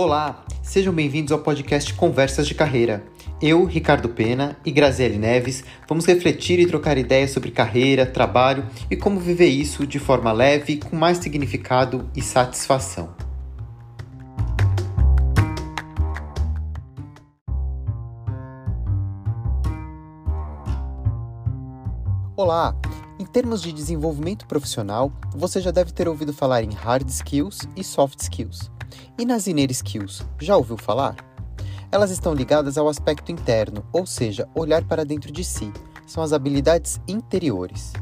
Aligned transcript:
Olá, 0.00 0.44
sejam 0.62 0.94
bem-vindos 0.94 1.32
ao 1.32 1.40
podcast 1.40 1.92
Conversas 1.92 2.46
de 2.46 2.54
Carreira. 2.54 3.04
Eu, 3.42 3.64
Ricardo 3.64 4.08
Pena 4.08 4.56
e 4.64 4.70
Graziele 4.70 5.18
Neves 5.18 5.64
vamos 5.88 6.06
refletir 6.06 6.60
e 6.60 6.68
trocar 6.68 6.96
ideias 6.96 7.32
sobre 7.32 7.50
carreira, 7.50 8.06
trabalho 8.06 8.64
e 8.88 8.94
como 8.94 9.18
viver 9.18 9.48
isso 9.48 9.84
de 9.84 9.98
forma 9.98 10.30
leve, 10.30 10.76
com 10.76 10.94
mais 10.94 11.18
significado 11.18 12.08
e 12.14 12.22
satisfação. 12.22 13.12
Olá! 22.36 22.72
Termos 23.32 23.60
de 23.60 23.74
desenvolvimento 23.74 24.46
profissional, 24.46 25.12
você 25.36 25.60
já 25.60 25.70
deve 25.70 25.92
ter 25.92 26.08
ouvido 26.08 26.32
falar 26.32 26.62
em 26.62 26.72
hard 26.72 27.06
skills 27.10 27.58
e 27.76 27.84
soft 27.84 28.20
skills. 28.20 28.70
E 29.18 29.26
nas 29.26 29.46
inner 29.46 29.70
skills, 29.70 30.24
já 30.40 30.56
ouviu 30.56 30.78
falar? 30.78 31.14
Elas 31.92 32.10
estão 32.10 32.32
ligadas 32.32 32.78
ao 32.78 32.88
aspecto 32.88 33.30
interno, 33.30 33.84
ou 33.92 34.06
seja, 34.06 34.48
olhar 34.54 34.82
para 34.82 35.04
dentro 35.04 35.30
de 35.30 35.44
si. 35.44 35.70
São 36.06 36.22
as 36.22 36.32
habilidades 36.32 37.00
interiores. 37.06 37.92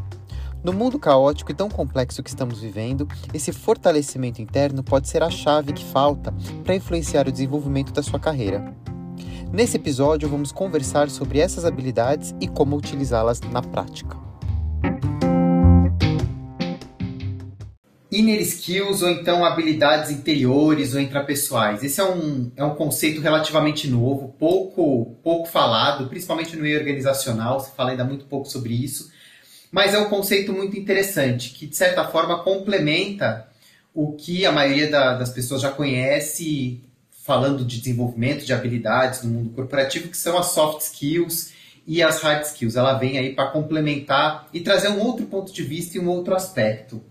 No 0.63 0.73
mundo 0.73 0.99
caótico 0.99 1.51
e 1.51 1.55
tão 1.55 1.69
complexo 1.69 2.23
que 2.23 2.31
estamos 2.31 2.61
vivendo, 2.61 3.09
esse 3.35 3.53
fortalecimento 3.53 4.41
interno 4.41 4.83
pode 4.83 5.09
ser 5.09 5.25
a 5.25 5.31
chave 5.31 5.73
que 5.73 5.85
falta 5.85 6.33
para 6.63 6.75
influenciar 6.77 7.27
o 7.27 7.33
desenvolvimento 7.33 7.93
da 7.93 8.03
sua 8.03 8.21
carreira. 8.21 8.73
Nesse 9.53 9.77
episódio, 9.77 10.29
vamos 10.29 10.53
conversar 10.53 11.11
sobre 11.11 11.41
essas 11.41 11.65
habilidades 11.65 12.33
e 12.41 12.47
como 12.47 12.77
utilizá-las 12.77 13.41
na 13.41 13.61
prática. 13.61 14.26
Inner 18.17 18.41
skills 18.41 19.03
ou 19.03 19.11
então 19.11 19.45
habilidades 19.45 20.11
interiores 20.11 20.95
ou 20.95 21.01
intrapessoais. 21.01 21.85
Esse 21.85 22.01
é 22.01 22.05
um, 22.05 22.51
é 22.57 22.65
um 22.65 22.75
conceito 22.75 23.21
relativamente 23.21 23.89
novo, 23.89 24.35
pouco, 24.39 25.17
pouco 25.23 25.47
falado, 25.47 26.09
principalmente 26.09 26.57
no 26.57 26.63
meio 26.63 26.79
organizacional, 26.79 27.61
se 27.61 27.77
fala 27.77 27.91
ainda 27.91 28.05
muito 28.05 28.25
pouco 28.25 28.49
sobre 28.49 28.73
isso, 28.73 29.11
mas 29.71 29.93
é 29.93 29.99
um 29.99 30.09
conceito 30.09 30.53
muito 30.53 30.79
interessante, 30.79 31.51
que 31.51 31.67
de 31.67 31.77
certa 31.77 32.05
forma 32.05 32.43
complementa 32.43 33.47
o 33.93 34.13
que 34.13 34.47
a 34.47 34.53
maioria 34.53 34.91
da, 34.91 35.15
das 35.15 35.31
pessoas 35.31 35.61
já 35.61 35.71
conhece 35.71 36.81
falando 37.11 37.65
de 37.65 37.81
desenvolvimento 37.81 38.47
de 38.47 38.53
habilidades 38.55 39.23
no 39.23 39.31
mundo 39.31 39.51
corporativo, 39.51 40.09
que 40.09 40.17
são 40.17 40.39
as 40.39 40.47
soft 40.47 40.81
skills 40.81 41.53
e 41.87 42.03
as 42.03 42.23
hard 42.23 42.45
skills. 42.45 42.77
Ela 42.77 42.95
vem 42.95 43.19
aí 43.19 43.35
para 43.35 43.51
complementar 43.51 44.49
e 44.55 44.61
trazer 44.61 44.89
um 44.89 45.01
outro 45.01 45.27
ponto 45.27 45.53
de 45.53 45.63
vista 45.63 45.99
e 45.99 46.01
um 46.01 46.09
outro 46.09 46.35
aspecto 46.35 47.03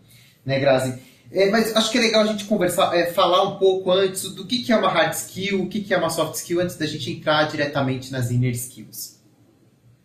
né, 0.45 0.59
Grazi? 0.59 1.01
É, 1.31 1.49
mas 1.49 1.75
acho 1.75 1.91
que 1.91 1.97
é 1.97 2.01
legal 2.01 2.21
a 2.21 2.27
gente 2.27 2.45
conversar, 2.45 2.95
é, 2.95 3.11
falar 3.11 3.43
um 3.43 3.57
pouco 3.57 3.91
antes 3.91 4.33
do 4.33 4.45
que, 4.45 4.63
que 4.63 4.71
é 4.71 4.77
uma 4.77 4.89
hard 4.89 5.13
skill, 5.13 5.63
o 5.63 5.69
que, 5.69 5.81
que 5.81 5.93
é 5.93 5.97
uma 5.97 6.09
soft 6.09 6.35
skill, 6.35 6.61
antes 6.61 6.77
da 6.77 6.85
gente 6.85 7.11
entrar 7.11 7.45
diretamente 7.45 8.11
nas 8.11 8.29
inner 8.31 8.51
skills. 8.51 9.21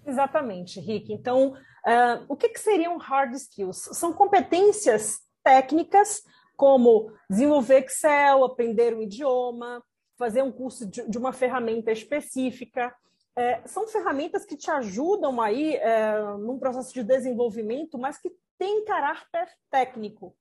Exatamente, 0.06 0.80
Rick. 0.80 1.12
Então, 1.12 1.52
uh, 1.52 2.24
o 2.26 2.36
que, 2.36 2.48
que 2.48 2.58
seriam 2.58 2.96
hard 2.96 3.34
skills? 3.34 3.90
São 3.92 4.12
competências 4.12 5.18
técnicas, 5.44 6.22
como 6.56 7.12
desenvolver 7.28 7.84
Excel, 7.84 8.44
aprender 8.44 8.94
um 8.94 9.02
idioma, 9.02 9.82
fazer 10.18 10.42
um 10.42 10.52
curso 10.52 10.86
de, 10.86 11.08
de 11.08 11.16
uma 11.16 11.32
ferramenta 11.32 11.92
específica. 11.92 12.92
É, 13.36 13.62
são 13.66 13.86
ferramentas 13.86 14.44
que 14.44 14.56
te 14.56 14.70
ajudam 14.70 15.40
aí 15.40 15.76
é, 15.76 16.20
num 16.38 16.58
processo 16.58 16.92
de 16.92 17.02
desenvolvimento, 17.02 17.96
mas 17.96 18.18
que 18.18 18.30
tem 18.60 18.84
caráter 18.84 19.48
técnico. 19.70 20.36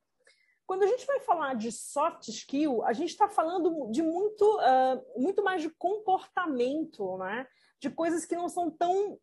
Quando 0.67 0.83
a 0.83 0.87
gente 0.87 1.05
vai 1.07 1.21
falar 1.21 1.55
de 1.55 1.71
soft 1.71 2.27
skill, 2.27 2.83
a 2.83 2.91
gente 2.91 3.11
está 3.11 3.29
falando 3.29 3.89
de 3.91 4.03
muito, 4.03 4.43
uh, 4.43 5.21
muito 5.21 5.41
mais 5.41 5.61
de 5.61 5.69
comportamento, 5.69 7.17
né? 7.17 7.47
de 7.79 7.89
coisas 7.89 8.25
que 8.25 8.35
não 8.35 8.49
são 8.49 8.69
tão 8.69 9.17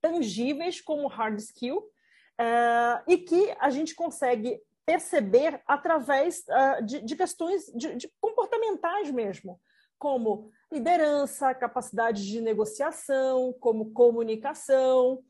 tangíveis 0.00 0.80
como 0.80 1.06
hard 1.06 1.38
skill, 1.38 1.78
uh, 1.78 3.00
e 3.06 3.16
que 3.18 3.56
a 3.60 3.70
gente 3.70 3.94
consegue 3.94 4.60
perceber 4.84 5.62
através 5.64 6.44
uh, 6.48 6.84
de, 6.84 7.02
de, 7.02 7.14
questões 7.14 7.66
de, 7.76 7.94
de 7.94 8.12
comportamentais 8.20 9.08
mesmo, 9.12 9.60
como 9.98 10.50
liderança, 10.70 11.54
capacidade 11.54 12.26
de 12.26 12.40
negociação, 12.40 13.54
como 13.60 13.92
comunicação, 13.92 15.22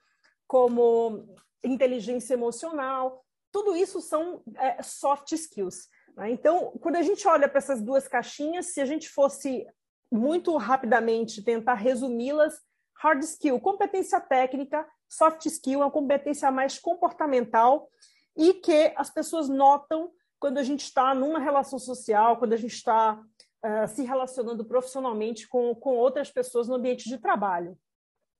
como 0.49 1.37
inteligência 1.66 2.34
emocional, 2.34 3.25
tudo 3.53 3.77
isso 3.77 4.00
são 4.00 4.43
é, 4.56 4.82
soft 4.82 5.32
skills. 5.32 5.88
Né? 6.16 6.31
Então, 6.31 6.72
quando 6.81 6.97
a 6.97 7.03
gente 7.03 7.27
olha 7.27 7.49
para 7.49 7.59
essas 7.59 7.82
duas 7.82 8.09
caixinhas, 8.09 8.66
se 8.66 8.81
a 8.81 8.87
gente 8.87 9.09
fosse 9.09 9.66
muito 10.10 10.56
rapidamente 10.56 11.43
tentar 11.43 11.75
resumi-las, 11.75 12.60
hard 12.94 13.22
skill, 13.22 13.60
competência 13.60 14.21
técnica, 14.21 14.87
soft 15.09 15.47
skill 15.47 15.81
é 15.81 15.84
uma 15.84 15.91
competência 15.91 16.50
mais 16.50 16.78
comportamental 16.78 17.88
e 18.37 18.55
que 18.55 18.93
as 18.97 19.10
pessoas 19.10 19.49
notam 19.49 20.10
quando 20.38 20.59
a 20.59 20.62
gente 20.62 20.84
está 20.84 21.15
numa 21.15 21.38
relação 21.38 21.78
social, 21.78 22.37
quando 22.37 22.53
a 22.53 22.56
gente 22.56 22.75
está 22.75 23.15
uh, 23.15 23.88
se 23.88 24.03
relacionando 24.03 24.65
profissionalmente 24.65 25.49
com, 25.49 25.75
com 25.75 25.97
outras 25.97 26.31
pessoas 26.31 26.69
no 26.69 26.75
ambiente 26.75 27.09
de 27.09 27.19
trabalho. 27.19 27.76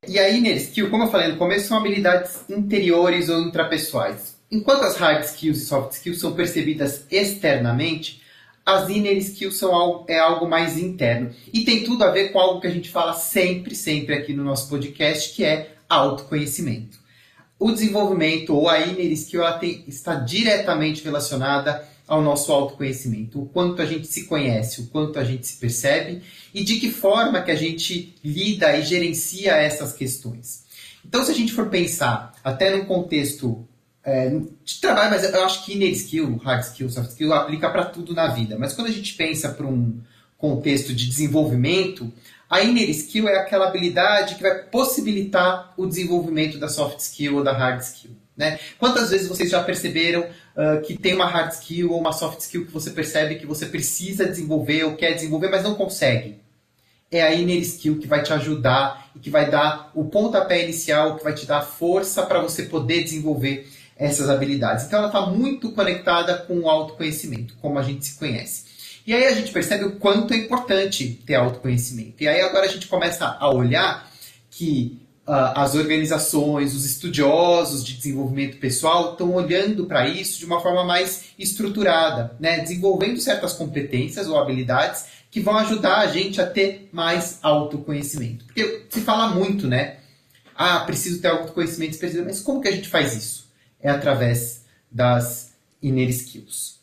E 0.05 0.19
aí, 0.19 0.39
inner 0.39 0.57
skill, 0.57 0.91
como 0.91 1.05
eu 1.05 1.11
falei 1.11 1.29
no 1.29 1.37
começo, 1.37 1.69
são 1.69 1.79
habilidades 1.79 2.45
interiores 2.49 3.29
ou 3.29 3.41
intrapessoais. 3.41 4.37
Enquanto 4.51 4.85
as 4.85 4.97
hard 4.97 5.25
skills 5.25 5.59
e 5.59 5.67
soft 5.67 5.93
skills 5.93 6.21
são 6.21 6.35
percebidas 6.35 7.05
externamente, 7.11 8.23
as 8.65 8.89
inner 8.89 9.17
skills 9.17 9.57
são 9.57 9.75
algo, 9.75 10.05
é 10.09 10.19
algo 10.19 10.49
mais 10.49 10.79
interno. 10.79 11.35
E 11.53 11.65
tem 11.65 11.83
tudo 11.83 12.05
a 12.05 12.11
ver 12.11 12.31
com 12.31 12.39
algo 12.39 12.61
que 12.61 12.67
a 12.67 12.71
gente 12.71 12.91
fala 12.91 13.15
sempre, 13.15 13.75
sempre 13.75 14.15
aqui 14.15 14.33
no 14.33 14.45
nosso 14.45 14.69
podcast, 14.69 15.35
que 15.35 15.45
é 15.45 15.75
autoconhecimento. 15.89 16.99
O 17.59 17.73
desenvolvimento 17.73 18.55
ou 18.55 18.69
a 18.69 18.81
inner 18.81 19.11
skill 19.13 19.43
ela 19.43 19.59
tem, 19.59 19.85
está 19.89 20.15
diretamente 20.15 21.03
relacionada 21.03 21.89
ao 22.07 22.23
nosso 22.23 22.53
autoconhecimento, 22.53 23.43
o 23.43 23.47
quanto 23.47 23.83
a 23.83 23.87
gente 23.87 24.07
se 24.07 24.25
conhece, 24.25 24.81
o 24.81 24.87
quanto 24.87 25.19
a 25.19 25.25
gente 25.25 25.47
se 25.47 25.57
percebe 25.57 26.23
e 26.55 26.63
de 26.63 26.79
que 26.79 26.91
forma 26.91 27.43
que 27.43 27.51
a 27.51 27.57
gente 27.57 28.15
lida 28.23 28.77
e 28.77 28.83
gerencia 28.83 29.57
essas 29.57 29.93
questões. 29.93 30.65
Então, 31.05 31.25
se 31.25 31.31
a 31.31 31.35
gente 31.35 31.53
for 31.53 31.69
pensar 31.69 32.33
até 32.45 32.77
num 32.77 32.85
contexto 32.85 33.67
é, 34.05 34.31
de 34.65 34.81
trabalho, 34.81 35.11
mas 35.11 35.25
eu 35.25 35.45
acho 35.45 35.65
que 35.65 35.75
inner 35.75 35.91
skill, 35.91 36.37
hard 36.37 36.63
skill, 36.63 36.89
soft 36.89 37.11
skill 37.11 37.33
aplica 37.33 37.69
para 37.69 37.85
tudo 37.87 38.15
na 38.15 38.29
vida. 38.29 38.57
Mas 38.57 38.73
quando 38.73 38.87
a 38.87 38.93
gente 38.93 39.15
pensa 39.15 39.49
para 39.49 39.67
um 39.67 40.01
contexto 40.39 40.95
de 40.95 41.09
desenvolvimento, 41.09 42.13
a 42.49 42.63
inner 42.63 42.89
skill 42.91 43.29
é 43.29 43.39
aquela 43.39 43.67
habilidade 43.67 44.37
que 44.37 44.43
vai 44.43 44.63
possibilitar 44.63 45.75
o 45.77 45.87
desenvolvimento 45.87 46.59
da 46.59 46.69
soft 46.69 47.01
skill 47.01 47.37
ou 47.39 47.45
da 47.45 47.53
hard 47.53 47.81
skill. 47.81 48.13
Né? 48.37 48.61
Quantas 48.79 49.11
vezes 49.11 49.29
vocês 49.29 49.51
já 49.51 49.63
perceberam 49.63 50.27
uh, 50.57 50.81
que 50.83 50.97
tem 50.97 51.15
uma 51.15 51.27
hard 51.27 51.53
skill 51.53 51.93
ou 51.93 52.01
uma 52.01 52.13
soft 52.13 52.41
skill 52.41 52.65
que 52.65 52.73
você 52.73 52.91
percebe 52.91 53.37
que 53.37 53.47
você 53.47 53.67
precisa 53.67 54.27
desenvolver 54.27 54.85
ou 54.85 54.97
quer 54.97 55.13
desenvolver, 55.13 55.49
mas 55.49 55.63
não 55.63 55.75
consegue? 55.75 56.41
É 57.11 57.23
a 57.23 57.35
inner 57.35 57.61
skill 57.61 57.99
que 57.99 58.07
vai 58.07 58.23
te 58.23 58.33
ajudar 58.33 59.11
e 59.15 59.19
que 59.19 59.31
vai 59.31 59.49
dar 59.49 59.93
o 59.95 60.07
pontapé 60.07 60.65
inicial, 60.65 61.17
que 61.17 61.23
vai 61.23 61.35
te 61.35 61.47
dar 61.47 61.63
força 61.63 62.25
para 62.25 62.41
você 62.41 62.65
poder 62.65 63.05
desenvolver 63.05 63.69
essas 63.97 64.29
habilidades. 64.29 64.87
Então 64.87 64.99
ela 64.99 65.09
está 65.09 65.27
muito 65.27 65.71
conectada 65.73 66.37
com 66.37 66.61
o 66.61 66.69
autoconhecimento, 66.69 67.57
como 67.61 67.79
a 67.79 67.83
gente 67.83 68.05
se 68.05 68.19
conhece. 68.19 68.65
E 69.07 69.15
aí 69.15 69.25
a 69.27 69.33
gente 69.33 69.53
percebe 69.53 69.85
o 69.85 69.93
quanto 69.97 70.35
é 70.35 70.37
importante 70.37 71.23
ter 71.25 71.37
autoconhecimento. 71.37 72.23
E 72.23 72.27
aí 72.27 72.41
agora 72.41 72.67
a 72.67 72.69
gente 72.69 72.89
começa 72.89 73.37
a 73.39 73.49
olhar 73.49 74.11
que 74.51 75.06
as 75.27 75.75
organizações, 75.75 76.75
os 76.75 76.85
estudiosos 76.85 77.85
de 77.85 77.95
desenvolvimento 77.95 78.59
pessoal 78.59 79.13
estão 79.13 79.35
olhando 79.35 79.87
para 79.87 80.09
isso 80.09 80.39
de 80.39 80.45
uma 80.45 80.61
forma 80.61 80.85
mais 80.85 81.31
estruturada, 81.37 82.37
né? 82.39 82.61
desenvolvendo 82.61 83.21
certas 83.21 83.53
competências 83.53 84.29
ou 84.29 84.39
habilidades 84.39 85.07
que 85.31 85.41
vão 85.41 85.57
ajudar 85.59 85.99
a 85.99 86.07
gente 86.07 86.41
a 86.41 86.47
ter 86.49 86.89
mais 86.93 87.41
autoconhecimento. 87.43 88.45
Porque 88.45 88.87
se 88.89 89.01
fala 89.01 89.35
muito, 89.35 89.67
né? 89.67 89.99
Ah, 90.55 90.81
preciso 90.81 91.21
ter 91.21 91.29
autoconhecimento, 91.29 91.99
mas 92.25 92.41
como 92.41 92.61
que 92.61 92.69
a 92.69 92.73
gente 92.73 92.89
faz 92.89 93.15
isso? 93.15 93.53
É 93.81 93.91
através 93.91 94.65
das 94.91 95.55
inner 95.83 96.09
skills. 96.09 96.81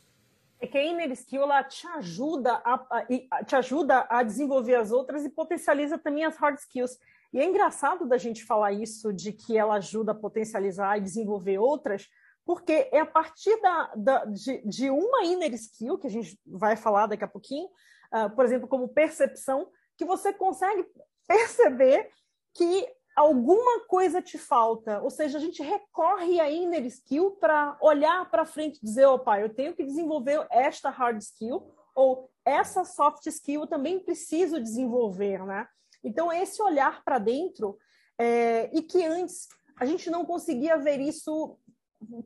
É 0.59 0.67
que 0.67 0.77
a 0.77 0.83
inner 0.85 1.12
skill 1.12 1.41
ela 1.44 1.63
te 1.63 1.88
ajuda 1.88 2.53
a, 2.63 2.73
a, 2.91 3.44
te 3.44 3.56
ajuda 3.56 4.06
a 4.09 4.21
desenvolver 4.21 4.75
as 4.75 4.91
outras 4.91 5.25
e 5.25 5.29
potencializa 5.29 5.97
também 5.97 6.23
as 6.23 6.38
hard 6.38 6.57
skills. 6.57 7.00
E 7.33 7.39
é 7.39 7.45
engraçado 7.45 8.06
da 8.06 8.18
gente 8.18 8.45
falar 8.45 8.71
isso, 8.71 9.12
de 9.12 9.33
que 9.33 9.57
ela 9.57 9.75
ajuda 9.75 10.12
a 10.12 10.15
potencializar 10.15 10.97
e 10.97 11.01
desenvolver 11.01 11.57
outras, 11.57 12.07
porque 12.45 12.88
é 12.91 13.00
a 13.00 13.06
partir 13.06 13.59
da, 13.59 13.91
da 13.95 14.25
de, 14.25 14.62
de, 14.68 14.89
uma 14.91 15.24
inner 15.24 15.53
skill, 15.56 15.97
que 15.97 16.06
a 16.06 16.12
gente 16.12 16.39
vai 16.45 16.75
falar 16.75 17.07
daqui 17.07 17.24
a 17.24 17.27
pouquinho, 17.27 17.65
uh, 17.65 18.30
por 18.35 18.45
exemplo, 18.45 18.68
como 18.68 18.88
percepção, 18.88 19.68
que 19.97 20.06
você 20.06 20.31
consegue 20.31 20.85
perceber 21.27 22.09
que 22.53 22.88
alguma 23.15 23.86
coisa 23.88 24.21
te 24.21 24.38
falta. 24.38 25.01
Ou 25.01 25.09
seja, 25.09 25.38
a 25.39 25.41
gente 25.41 25.63
recorre 25.63 26.39
à 26.39 26.51
inner 26.51 26.86
skill 26.86 27.31
para 27.31 27.77
olhar 27.81 28.29
para 28.29 28.45
frente 28.45 28.77
e 28.77 28.86
dizer, 28.86 29.06
opa, 29.06 29.39
eu 29.39 29.53
tenho 29.53 29.74
que 29.74 29.83
desenvolver 29.83 30.45
esta 30.51 30.89
hard 30.89 31.19
skill, 31.19 31.74
ou 31.95 32.29
essa 32.45 32.83
soft 32.83 33.25
skill 33.25 33.62
eu 33.62 33.68
também 33.68 34.00
preciso 34.00 34.62
desenvolver, 34.62 35.44
né? 35.45 35.68
Então, 36.03 36.31
esse 36.31 36.61
olhar 36.61 37.03
para 37.03 37.17
dentro, 37.17 37.77
é, 38.17 38.69
e 38.75 38.81
que 38.81 39.05
antes 39.05 39.47
a 39.77 39.85
gente 39.85 40.09
não 40.09 40.25
conseguia 40.25 40.77
ver 40.77 41.00
isso 41.00 41.57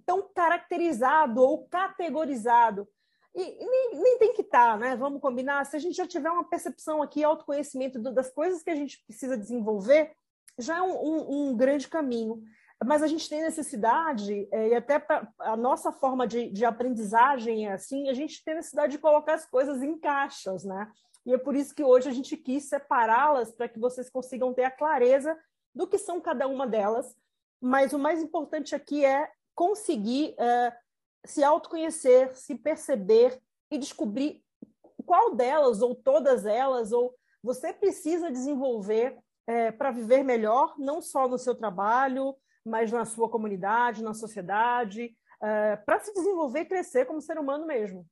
tão 0.06 0.28
caracterizado 0.34 1.42
ou 1.42 1.68
categorizado. 1.68 2.88
E, 3.36 3.40
nem, 3.44 4.02
nem, 4.02 4.18
tem 4.18 4.34
que 4.34 4.42
estar, 4.42 4.74
tá, 4.74 4.78
né? 4.78 4.96
Vamos 4.96 5.22
combinar. 5.22 5.64
Se 5.66 5.76
a 5.76 5.80
gente 5.80 5.96
já 5.96 6.08
tiver 6.08 6.30
uma 6.30 6.44
percepção 6.44 7.02
aqui, 7.02 7.24
autoconhecimento 7.24 8.00
do, 8.00 8.12
das 8.12 8.32
coisas 8.32 8.64
que 8.64 8.70
a 8.70 8.76
gente 8.76 9.04
precisa 9.06 9.38
desenvolver, 9.38 10.12
já 10.58 10.78
é 10.78 10.82
um, 10.82 10.96
um, 10.96 11.50
um 11.50 11.56
grande 11.56 11.88
caminho. 11.88 12.42
Mas 12.84 13.02
a 13.02 13.08
gente 13.08 13.28
tem 13.28 13.42
necessidade, 13.42 14.48
é, 14.52 14.70
e 14.70 14.76
até 14.76 15.00
pra, 15.00 15.28
a 15.40 15.58
nossa 15.58 15.92
forma 15.92 16.28
de, 16.28 16.50
de 16.50 16.64
aprendizagem 16.64 17.68
é 17.68 17.74
assim, 17.74 18.08
a 18.08 18.14
gente 18.14 18.44
tem 18.44 18.56
necessidade 18.56 18.92
de 18.92 19.00
colocar 19.00 19.34
as 19.34 19.46
coisas 19.46 19.82
em 19.82 19.98
caixas, 19.98 20.64
né? 20.64 20.92
E 21.28 21.34
é 21.34 21.38
por 21.38 21.58
isso 21.58 21.76
que 21.76 21.84
hoje 21.84 22.08
a 22.08 22.14
gente 22.14 22.38
quis 22.38 22.70
separá-las 22.70 23.52
para 23.52 23.68
que 23.68 23.78
vocês 23.78 24.10
consigam 24.10 24.54
ter 24.54 24.64
a 24.64 24.72
clareza 24.72 25.38
do 25.76 25.86
que 25.86 25.98
são 25.98 26.22
cada 26.22 26.48
uma 26.48 26.66
delas. 26.66 27.14
Mas 27.60 27.92
o 27.92 28.00
mais 28.00 28.24
importante 28.24 28.74
aqui 28.74 29.04
é 29.04 29.30
conseguir 29.54 30.36
uh, 30.40 30.74
se 31.26 31.44
autoconhecer, 31.44 32.34
se 32.38 32.56
perceber 32.56 33.38
e 33.70 33.78
descobrir 33.78 34.42
qual 35.06 35.36
delas 35.36 35.82
ou 35.82 35.94
todas 35.94 36.46
elas 36.46 36.94
ou 36.94 37.14
você 37.44 37.74
precisa 37.74 38.32
desenvolver 38.32 39.18
é, 39.46 39.72
para 39.72 39.92
viver 39.92 40.24
melhor, 40.24 40.76
não 40.78 41.02
só 41.02 41.28
no 41.28 41.38
seu 41.38 41.56
trabalho, 41.56 42.36
mas 42.66 42.92
na 42.92 43.06
sua 43.06 43.30
comunidade, 43.30 44.04
na 44.04 44.14
sociedade, 44.14 45.16
é, 45.42 45.76
para 45.76 46.00
se 46.00 46.14
desenvolver 46.14 46.62
e 46.62 46.66
crescer 46.66 47.06
como 47.06 47.22
ser 47.22 47.38
humano 47.38 47.66
mesmo. 47.66 48.06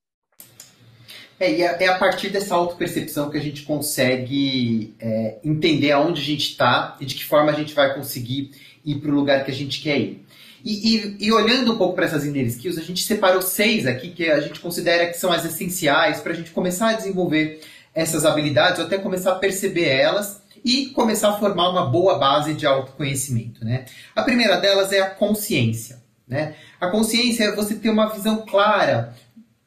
É, 1.40 1.52
e 1.52 1.62
é, 1.62 1.88
a 1.88 1.98
partir 1.98 2.30
dessa 2.30 2.56
autopercepção 2.56 3.30
que 3.30 3.38
a 3.38 3.42
gente 3.42 3.64
consegue 3.64 4.96
é, 5.00 5.36
entender 5.44 5.92
aonde 5.92 6.22
a 6.22 6.24
gente 6.24 6.52
está 6.52 6.96
e 7.00 7.06
de 7.06 7.16
que 7.16 7.26
forma 7.26 7.52
a 7.52 7.56
gente 7.56 7.74
vai 7.74 7.94
conseguir 7.94 8.52
ir 8.86 8.96
para 8.96 9.12
o 9.12 9.16
lugar 9.16 9.44
que 9.44 9.52
a 9.52 9.54
gente 9.54 9.82
quer 9.82 10.00
ir. 10.00 10.26
E, 10.64 10.96
e, 10.96 11.28
e 11.28 11.32
olhando 11.32 11.74
um 11.74 11.78
pouco 11.78 11.94
para 11.94 12.06
essas 12.06 12.26
inner 12.26 12.46
skills, 12.48 12.78
a 12.78 12.82
gente 12.82 13.04
separou 13.04 13.42
seis 13.42 13.86
aqui 13.86 14.10
que 14.10 14.30
a 14.30 14.40
gente 14.40 14.60
considera 14.60 15.06
que 15.08 15.18
são 15.18 15.32
as 15.32 15.46
essenciais 15.46 16.22
para 16.22 16.32
a 16.32 16.36
gente 16.36 16.52
começar 16.52 16.90
a 16.90 16.94
desenvolver 16.94 17.62
essas 17.94 18.26
habilidades 18.26 18.80
ou 18.80 18.86
até 18.86 18.98
começar 18.98 19.34
a 19.34 19.36
perceber 19.36 19.88
elas 19.88 20.42
e 20.64 20.88
começar 20.88 21.30
a 21.30 21.38
formar 21.38 21.70
uma 21.70 21.86
boa 21.86 22.18
base 22.18 22.54
de 22.56 22.66
autoconhecimento. 22.66 23.64
Né? 23.64 23.86
A 24.16 24.24
primeira 24.24 24.58
delas 24.58 24.92
é 24.92 25.02
a 25.02 25.10
consciência. 25.10 26.02
Né? 26.28 26.56
A 26.82 26.88
consciência 26.88 27.44
é 27.44 27.56
você 27.56 27.76
ter 27.76 27.90
uma 27.90 28.12
visão 28.12 28.44
clara 28.46 29.14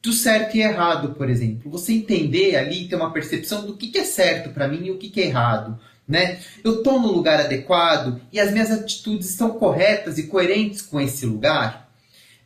do 0.01 0.13
certo 0.13 0.55
e 0.55 0.61
errado, 0.61 1.15
por 1.15 1.29
exemplo. 1.29 1.69
Você 1.71 1.93
entender 1.93 2.55
ali, 2.55 2.87
ter 2.87 2.95
uma 2.95 3.11
percepção 3.11 3.65
do 3.65 3.75
que, 3.75 3.97
é 3.97 4.03
certo 4.03 4.51
para 4.51 4.67
mim 4.67 4.85
e 4.85 4.91
o 4.91 4.97
que, 4.97 5.09
que 5.09 5.21
é 5.21 5.25
errado 5.25 5.79
né? 6.09 6.39
Eu 6.63 6.79
estou 6.79 6.99
no 6.99 7.11
lugar 7.11 7.39
adequado 7.39 8.19
e 8.33 8.39
as 8.39 8.51
minhas 8.51 8.71
atitudes 8.71 9.29
estão 9.29 9.51
corretas 9.51 10.17
e 10.17 10.23
coerentes 10.23 10.81
com 10.81 10.99
esse 10.99 11.23
lugar. 11.23 11.87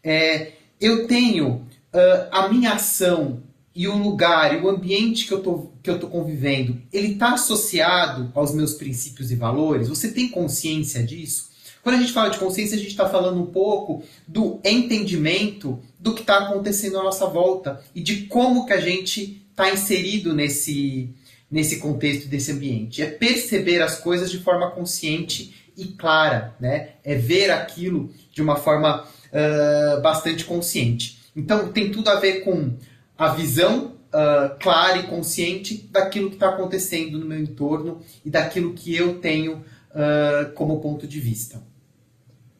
É, 0.03 0.51
eu 0.81 1.07
tenho 1.07 1.65
uh, 1.93 2.27
a 2.29 2.49
minha 2.49 2.73
ação 2.73 3.41
e 3.73 3.87
o 3.87 3.97
lugar 3.97 4.53
e 4.53 4.61
o 4.61 4.69
ambiente 4.69 5.25
que 5.25 5.33
eu 5.33 5.41
tô, 5.41 5.71
que 5.81 5.89
eu 5.89 5.97
tô 5.97 6.07
convivendo, 6.07 6.79
ele 6.91 7.13
está 7.13 7.33
associado 7.33 8.29
aos 8.35 8.53
meus 8.53 8.73
princípios 8.73 9.31
e 9.31 9.35
valores? 9.35 9.87
Você 9.87 10.11
tem 10.11 10.27
consciência 10.27 11.01
disso? 11.01 11.52
Quando 11.83 11.97
a 11.97 11.99
gente 11.99 12.13
fala 12.13 12.29
de 12.29 12.39
consciência, 12.39 12.77
a 12.77 12.79
gente 12.79 12.91
está 12.91 13.09
falando 13.09 13.41
um 13.41 13.47
pouco 13.47 14.03
do 14.25 14.61
entendimento 14.63 15.81
do 15.99 16.13
que 16.13 16.21
está 16.21 16.37
acontecendo 16.37 16.97
à 16.97 17.03
nossa 17.03 17.25
volta 17.25 17.83
e 17.93 17.99
de 17.99 18.25
como 18.27 18.65
que 18.65 18.71
a 18.71 18.79
gente 18.79 19.45
está 19.51 19.69
inserido 19.69 20.33
nesse, 20.33 21.13
nesse 21.51 21.79
contexto 21.79 22.29
desse 22.29 22.53
ambiente. 22.53 23.01
É 23.01 23.07
perceber 23.07 23.81
as 23.81 23.99
coisas 23.99 24.31
de 24.31 24.39
forma 24.39 24.71
consciente 24.71 25.73
e 25.75 25.87
clara, 25.87 26.55
né? 26.57 26.91
É 27.03 27.15
ver 27.15 27.51
aquilo 27.51 28.09
de 28.31 28.41
uma 28.41 28.55
forma 28.55 29.03
uh, 29.03 30.01
bastante 30.01 30.45
consciente. 30.45 31.19
Então 31.35 31.69
tem 31.73 31.91
tudo 31.91 32.09
a 32.09 32.15
ver 32.15 32.45
com 32.45 32.77
a 33.17 33.33
visão 33.33 33.95
uh, 34.07 34.57
clara 34.57 34.99
e 34.99 35.07
consciente 35.07 35.89
daquilo 35.91 36.29
que 36.29 36.37
está 36.37 36.47
acontecendo 36.47 37.19
no 37.19 37.25
meu 37.25 37.39
entorno 37.39 37.99
e 38.23 38.29
daquilo 38.29 38.73
que 38.73 38.95
eu 38.95 39.19
tenho 39.19 39.55
uh, 39.57 40.53
como 40.53 40.79
ponto 40.79 41.05
de 41.05 41.19
vista 41.19 41.72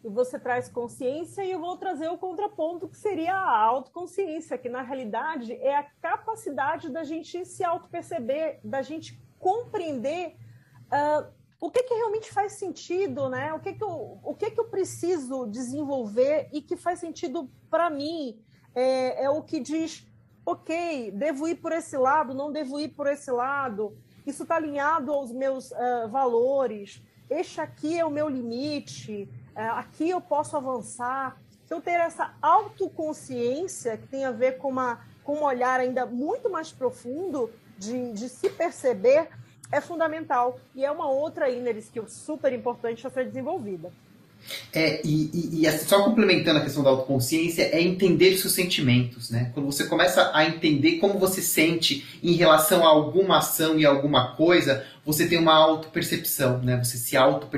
e 0.04 0.10
você 0.10 0.38
traz 0.38 0.68
consciência, 0.68 1.46
e 1.46 1.52
eu 1.52 1.60
vou 1.60 1.78
trazer 1.78 2.10
o 2.10 2.18
contraponto, 2.18 2.90
que 2.90 2.98
seria 2.98 3.36
a 3.36 3.58
autoconsciência, 3.58 4.58
que 4.58 4.68
na 4.68 4.82
realidade 4.82 5.54
é 5.54 5.76
a 5.78 5.84
capacidade 5.84 6.90
da 6.90 7.04
gente 7.04 7.46
se 7.46 7.64
auto-perceber, 7.64 8.60
da 8.64 8.82
gente 8.82 9.18
compreender 9.40 10.36
uh, 10.88 11.32
o 11.60 11.72
que, 11.72 11.84
que 11.84 11.94
realmente 11.94 12.32
faz 12.34 12.54
sentido, 12.54 13.30
né? 13.30 13.54
O 13.54 13.60
que, 13.62 13.74
que, 13.74 13.84
eu, 13.84 14.20
o 14.22 14.36
que, 14.36 14.52
que 14.52 14.60
eu 14.60 14.66
preciso 14.66 15.46
desenvolver 15.46 16.50
e 16.52 16.62
que 16.62 16.76
faz 16.76 17.00
sentido 17.00 17.50
para 17.70 17.90
mim. 17.90 18.38
É, 18.76 19.24
é 19.24 19.30
o 19.30 19.42
que 19.42 19.60
diz, 19.62 20.06
ok, 20.46 21.12
devo 21.12 21.48
ir 21.48 21.56
por 21.56 21.72
esse 21.72 21.96
lado, 21.96 22.34
não 22.34 22.52
devo 22.52 22.80
ir 22.80 22.90
por 22.90 23.08
esse 23.08 23.32
lado. 23.32 23.98
Isso 24.26 24.44
está 24.44 24.56
alinhado 24.56 25.14
aos 25.14 25.32
meus 25.32 25.72
uh, 25.72 26.10
valores. 26.10 27.02
Este 27.30 27.62
aqui 27.62 27.98
é 27.98 28.04
o 28.04 28.12
meu 28.12 28.28
limite 28.28 29.30
aqui 29.56 30.10
eu 30.10 30.22
posso 30.22 30.58
avançar. 30.58 31.38
Então, 31.66 31.80
ter 31.80 32.00
essa 32.00 32.34
autoconsciência, 32.42 33.98
que 33.98 34.08
tem 34.08 34.26
a 34.26 34.32
ver 34.32 34.58
com, 34.58 34.70
uma, 34.70 35.00
com 35.24 35.38
um 35.38 35.44
olhar 35.44 35.80
ainda 35.80 36.06
muito 36.06 36.50
mais 36.50 36.72
profundo 36.72 37.50
de, 37.78 38.14
de 38.14 38.30
se 38.30 38.50
perceber, 38.50 39.30
é 39.72 39.82
fundamental. 39.82 40.60
E 40.76 40.86
é 40.86 40.92
uma 40.92 41.10
outra 41.10 41.50
inner 41.50 41.78
skill 41.78 42.08
super 42.08 42.54
importante 42.54 43.06
a 43.08 43.10
ser 43.10 43.26
desenvolvida. 43.26 43.92
É, 44.74 45.02
e, 45.06 45.30
e, 45.34 45.62
e, 45.62 45.68
assim, 45.68 45.88
só 45.88 46.04
complementando 46.04 46.60
a 46.60 46.62
questão 46.62 46.84
da 46.84 46.90
autoconsciência, 46.90 47.64
é 47.64 47.82
entender 47.82 48.34
os 48.34 48.42
seus 48.42 48.54
sentimentos, 48.54 49.30
né? 49.30 49.52
Quando 49.54 49.68
você 49.68 49.86
começa 49.86 50.32
a 50.34 50.46
entender 50.46 50.98
como 50.98 51.18
você 51.18 51.42
sente 51.42 52.20
em 52.22 52.34
relação 52.34 52.86
a 52.86 52.90
alguma 52.90 53.38
ação 53.38 53.80
e 53.80 53.86
alguma 53.86 54.36
coisa, 54.36 54.86
você 55.06 55.28
tem 55.28 55.40
uma 55.40 55.56
autopercepção, 55.56 56.60
né? 56.60 56.78
Você 56.84 56.98
se 56.98 57.16
autopercebe 57.16 57.54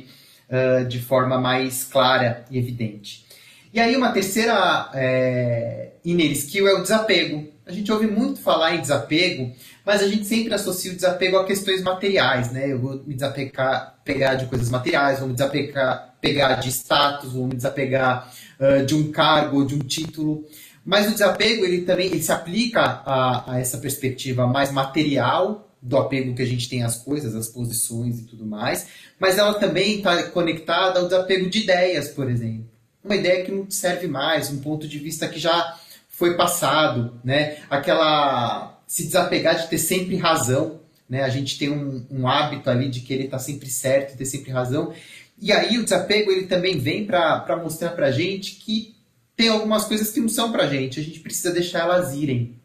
percebe 0.00 0.19
uh, 0.50 0.84
de 0.84 0.98
forma 0.98 1.40
mais 1.40 1.84
clara 1.84 2.44
e 2.50 2.58
evidente. 2.58 3.24
E 3.72 3.78
aí 3.78 3.96
uma 3.96 4.10
terceira 4.10 4.90
é, 4.94 5.92
inner 6.04 6.32
skill 6.32 6.66
é 6.66 6.74
o 6.74 6.82
desapego. 6.82 7.48
A 7.64 7.70
gente 7.70 7.90
ouve 7.92 8.08
muito 8.08 8.40
falar 8.40 8.74
em 8.74 8.80
desapego, 8.80 9.52
mas 9.86 10.02
a 10.02 10.08
gente 10.08 10.26
sempre 10.26 10.52
associa 10.52 10.90
o 10.90 10.94
desapego 10.96 11.36
a 11.36 11.44
questões 11.44 11.80
materiais, 11.82 12.50
né? 12.50 12.72
Eu 12.72 12.80
vou 12.80 13.00
me 13.06 13.14
desapegar 13.14 13.94
pegar 14.04 14.34
de 14.34 14.46
coisas 14.46 14.68
materiais, 14.70 15.20
vou 15.20 15.28
me 15.28 15.34
desapegar 15.34 16.16
pegar 16.20 16.54
de 16.54 16.68
status, 16.68 17.32
vou 17.32 17.46
me 17.46 17.54
desapegar 17.54 18.32
uh, 18.58 18.84
de 18.84 18.94
um 18.96 19.12
cargo, 19.12 19.64
de 19.64 19.76
um 19.76 19.78
título. 19.78 20.44
Mas 20.84 21.06
o 21.06 21.12
desapego 21.12 21.64
ele 21.64 21.82
também 21.82 22.06
ele 22.06 22.22
se 22.22 22.32
aplica 22.32 22.80
a, 22.80 23.52
a 23.52 23.60
essa 23.60 23.78
perspectiva 23.78 24.48
mais 24.48 24.72
material 24.72 25.69
do 25.82 25.96
apego 25.96 26.34
que 26.34 26.42
a 26.42 26.46
gente 26.46 26.68
tem 26.68 26.82
às 26.82 26.96
coisas, 26.98 27.34
às 27.34 27.48
posições 27.48 28.18
e 28.18 28.24
tudo 28.24 28.44
mais, 28.44 28.86
mas 29.18 29.38
ela 29.38 29.54
também 29.54 29.98
está 29.98 30.24
conectada 30.24 30.98
ao 30.98 31.06
desapego 31.06 31.48
de 31.48 31.60
ideias, 31.60 32.08
por 32.08 32.30
exemplo. 32.30 32.68
Uma 33.02 33.16
ideia 33.16 33.44
que 33.44 33.50
não 33.50 33.64
te 33.64 33.74
serve 33.74 34.06
mais, 34.06 34.50
um 34.50 34.58
ponto 34.58 34.86
de 34.86 34.98
vista 34.98 35.26
que 35.26 35.38
já 35.38 35.78
foi 36.08 36.36
passado, 36.36 37.18
né? 37.24 37.58
Aquela 37.70 38.78
se 38.86 39.04
desapegar 39.04 39.56
de 39.56 39.68
ter 39.68 39.78
sempre 39.78 40.16
razão, 40.16 40.80
né? 41.08 41.22
A 41.22 41.30
gente 41.30 41.58
tem 41.58 41.70
um, 41.70 42.04
um 42.10 42.28
hábito 42.28 42.68
ali 42.68 42.90
de 42.90 43.00
querer 43.00 43.24
estar 43.24 43.38
tá 43.38 43.42
sempre 43.42 43.70
certo, 43.70 44.18
ter 44.18 44.26
sempre 44.26 44.50
razão. 44.50 44.92
E 45.40 45.50
aí 45.50 45.78
o 45.78 45.84
desapego 45.84 46.30
ele 46.30 46.46
também 46.46 46.78
vem 46.78 47.06
para 47.06 47.58
mostrar 47.62 47.90
para 47.90 48.10
gente 48.10 48.56
que 48.56 48.94
tem 49.34 49.48
algumas 49.48 49.86
coisas 49.86 50.10
que 50.10 50.20
não 50.20 50.28
são 50.28 50.52
para 50.52 50.66
gente, 50.66 51.00
a 51.00 51.02
gente 51.02 51.20
precisa 51.20 51.50
deixar 51.50 51.80
elas 51.80 52.14
irem. 52.14 52.59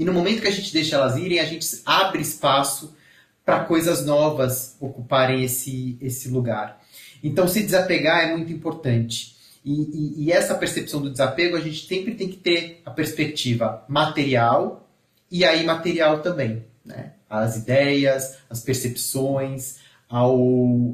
E 0.00 0.04
no 0.06 0.14
momento 0.14 0.40
que 0.40 0.48
a 0.48 0.50
gente 0.50 0.72
deixa 0.72 0.96
elas 0.96 1.14
irem, 1.18 1.40
a 1.40 1.44
gente 1.44 1.66
abre 1.84 2.22
espaço 2.22 2.96
para 3.44 3.64
coisas 3.64 4.06
novas 4.06 4.74
ocuparem 4.80 5.44
esse, 5.44 5.98
esse 6.00 6.30
lugar. 6.30 6.80
Então, 7.22 7.46
se 7.46 7.62
desapegar 7.62 8.24
é 8.24 8.34
muito 8.34 8.50
importante. 8.50 9.36
E, 9.62 9.72
e, 9.72 10.24
e, 10.24 10.32
essa 10.32 10.54
percepção 10.54 11.02
do 11.02 11.10
desapego, 11.10 11.54
a 11.54 11.60
gente 11.60 11.86
sempre 11.86 12.14
tem 12.14 12.30
que 12.30 12.38
ter 12.38 12.80
a 12.86 12.90
perspectiva 12.90 13.84
material 13.86 14.88
e 15.30 15.44
aí 15.44 15.66
material 15.66 16.20
também. 16.22 16.64
Né? 16.82 17.12
As 17.28 17.58
ideias, 17.58 18.38
as 18.48 18.62
percepções, 18.62 19.80
ao, 20.08 20.34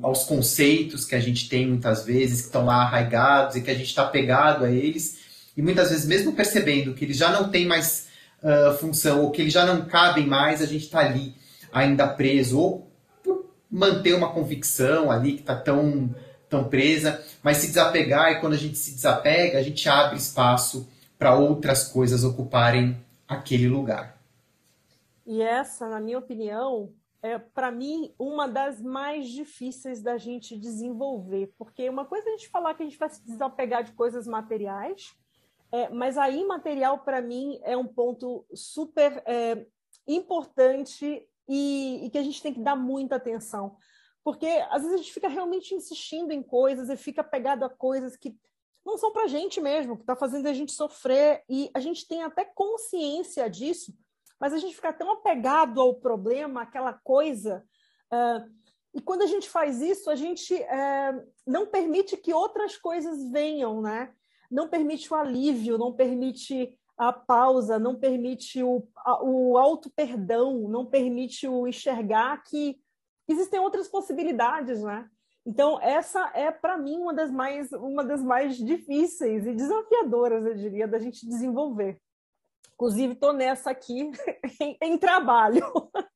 aos 0.02 0.24
conceitos 0.24 1.04
que 1.04 1.14
a 1.14 1.20
gente 1.20 1.48
tem 1.48 1.68
muitas 1.68 2.04
vezes, 2.04 2.40
que 2.40 2.46
estão 2.48 2.64
lá 2.64 2.82
arraigados 2.82 3.54
e 3.54 3.60
que 3.60 3.70
a 3.70 3.74
gente 3.74 3.86
está 3.86 4.04
pegado 4.04 4.64
a 4.64 4.70
eles. 4.72 5.18
E 5.56 5.62
muitas 5.62 5.90
vezes, 5.90 6.06
mesmo 6.06 6.32
percebendo 6.32 6.92
que 6.92 7.04
eles 7.04 7.16
já 7.16 7.30
não 7.30 7.48
têm 7.48 7.66
mais 7.66 8.05
uh, 8.42 8.76
função 8.78 9.22
ou 9.22 9.30
que 9.30 9.42
eles 9.42 9.52
já 9.52 9.64
não 9.64 9.86
cabem 9.86 10.26
mais, 10.26 10.62
a 10.62 10.66
gente 10.66 10.84
está 10.84 11.00
ali 11.00 11.34
ainda 11.72 12.08
preso 12.08 12.58
ou 12.58 12.90
por 13.22 13.46
manter 13.70 14.14
uma 14.14 14.32
convicção 14.32 15.10
ali 15.10 15.34
que 15.34 15.40
está 15.40 15.56
tão, 15.56 16.14
tão 16.48 16.64
presa, 16.64 17.22
mas 17.42 17.58
se 17.58 17.68
desapegar 17.68 18.32
e 18.32 18.40
quando 18.40 18.54
a 18.54 18.58
gente 18.58 18.78
se 18.78 18.94
desapega, 18.94 19.58
a 19.58 19.62
gente 19.62 19.88
abre 19.88 20.16
espaço 20.16 20.88
para 21.18 21.34
outras 21.34 21.88
coisas 21.88 22.24
ocuparem 22.24 22.96
aquele 23.26 23.68
lugar. 23.68 24.16
E 25.26 25.42
essa, 25.42 25.88
na 25.88 25.98
minha 25.98 26.18
opinião, 26.18 26.92
é, 27.22 27.38
para 27.38 27.72
mim, 27.72 28.14
uma 28.18 28.46
das 28.46 28.80
mais 28.80 29.28
difíceis 29.28 30.00
da 30.00 30.16
gente 30.16 30.56
desenvolver. 30.56 31.52
Porque 31.58 31.88
uma 31.88 32.04
coisa 32.04 32.28
é 32.28 32.34
a 32.34 32.36
gente 32.36 32.48
falar 32.48 32.74
que 32.74 32.82
a 32.82 32.86
gente 32.86 32.98
vai 32.98 33.08
se 33.08 33.24
desapegar 33.24 33.82
de 33.82 33.92
coisas 33.92 34.26
materiais, 34.26 35.12
é, 35.72 35.88
mas 35.88 36.16
a 36.16 36.30
imaterial, 36.30 37.00
para 37.00 37.20
mim, 37.20 37.60
é 37.62 37.76
um 37.76 37.86
ponto 37.86 38.46
super 38.54 39.22
é, 39.26 39.66
importante 40.06 41.28
e, 41.48 42.06
e, 42.06 42.10
que 42.10 42.18
a 42.18 42.22
gente 42.22 42.42
tem 42.42 42.54
que 42.54 42.60
dar 42.60 42.76
muita 42.76 43.16
atenção. 43.16 43.76
Porque 44.22 44.46
às 44.70 44.82
vezes 44.82 44.94
a 44.94 44.96
gente 44.96 45.12
fica 45.12 45.28
realmente 45.28 45.74
insistindo 45.74 46.32
em 46.32 46.42
coisas 46.42 46.88
e 46.88 46.96
fica 46.96 47.22
pegado 47.22 47.64
a 47.64 47.70
coisas 47.70 48.16
que 48.16 48.36
não 48.84 48.96
são 48.96 49.12
para 49.12 49.24
a 49.24 49.28
gente 49.28 49.60
mesmo, 49.60 49.96
que 49.96 50.02
está 50.02 50.14
fazendo 50.14 50.46
a 50.46 50.52
gente 50.52 50.70
sofrer, 50.70 51.42
e 51.48 51.70
a 51.74 51.80
gente 51.80 52.06
tem 52.06 52.22
até 52.22 52.44
consciência 52.44 53.50
disso, 53.50 53.92
mas 54.38 54.52
a 54.52 54.58
gente 54.58 54.76
fica 54.76 54.92
tão 54.92 55.10
apegado 55.10 55.80
ao 55.80 55.94
problema, 55.94 56.62
aquela 56.62 56.92
coisa. 56.92 57.64
Uh, 58.12 58.48
e 58.94 59.00
quando 59.00 59.22
a 59.22 59.26
gente 59.26 59.48
faz 59.48 59.80
isso, 59.80 60.08
a 60.08 60.14
gente 60.14 60.54
uh, 60.54 61.32
não 61.44 61.66
permite 61.66 62.16
que 62.16 62.32
outras 62.32 62.76
coisas 62.76 63.28
venham, 63.30 63.82
né? 63.82 64.14
Não 64.50 64.68
permite 64.68 65.12
o 65.12 65.16
alívio, 65.16 65.78
não 65.78 65.92
permite 65.92 66.76
a 66.96 67.12
pausa, 67.12 67.78
não 67.78 67.94
permite 67.94 68.62
o, 68.62 68.86
o 69.22 69.58
auto-perdão, 69.58 70.68
não 70.68 70.86
permite 70.86 71.46
o 71.46 71.66
enxergar 71.66 72.42
que 72.42 72.78
existem 73.28 73.60
outras 73.60 73.88
possibilidades, 73.88 74.82
né? 74.82 75.08
Então, 75.46 75.80
essa 75.80 76.32
é, 76.34 76.50
para 76.50 76.76
mim, 76.76 76.96
uma 76.96 77.14
das, 77.14 77.30
mais, 77.30 77.70
uma 77.72 78.04
das 78.04 78.20
mais 78.20 78.56
difíceis 78.56 79.46
e 79.46 79.52
desafiadoras, 79.52 80.44
eu 80.44 80.54
diria, 80.54 80.88
da 80.88 80.98
gente 80.98 81.26
desenvolver. 81.26 81.98
Inclusive, 82.74 83.12
estou 83.12 83.32
nessa 83.32 83.70
aqui 83.70 84.10
em, 84.60 84.76
em, 84.82 84.98
trabalho. 84.98 85.62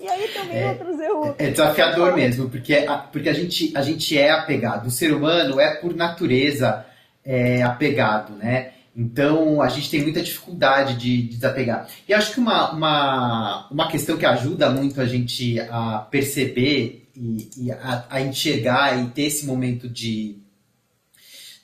E 0.00 0.08
aí 0.08 0.26
também 0.32 0.56
é, 0.56 0.70
outros 0.70 0.98
eu. 0.98 1.36
É 1.38 1.50
desafiador 1.50 2.16
mesmo, 2.16 2.50
porque, 2.50 2.74
a, 2.74 2.98
porque 2.98 3.28
a, 3.28 3.32
gente, 3.32 3.76
a 3.76 3.80
gente 3.80 4.18
é 4.18 4.28
apegado. 4.28 4.88
O 4.88 4.90
ser 4.90 5.14
humano 5.14 5.60
é, 5.60 5.76
por 5.76 5.94
natureza, 5.94 6.84
é, 7.24 7.62
apegado, 7.62 8.34
né? 8.34 8.72
Então 8.96 9.60
a 9.60 9.68
gente 9.68 9.90
tem 9.90 10.02
muita 10.02 10.22
dificuldade 10.22 10.94
de, 10.94 11.22
de 11.22 11.36
desapegar. 11.36 11.88
E 12.08 12.14
acho 12.14 12.32
que 12.32 12.38
uma, 12.38 12.72
uma, 12.72 13.68
uma 13.70 13.88
questão 13.88 14.16
que 14.16 14.24
ajuda 14.24 14.70
muito 14.70 15.00
a 15.00 15.06
gente 15.06 15.58
a 15.60 16.06
perceber 16.10 17.08
e, 17.16 17.50
e 17.56 17.72
a, 17.72 18.06
a, 18.08 18.20
enxergar 18.20 19.02
e 19.02 19.08
ter 19.08 19.22
esse 19.22 19.46
momento 19.46 19.88
de, 19.88 20.38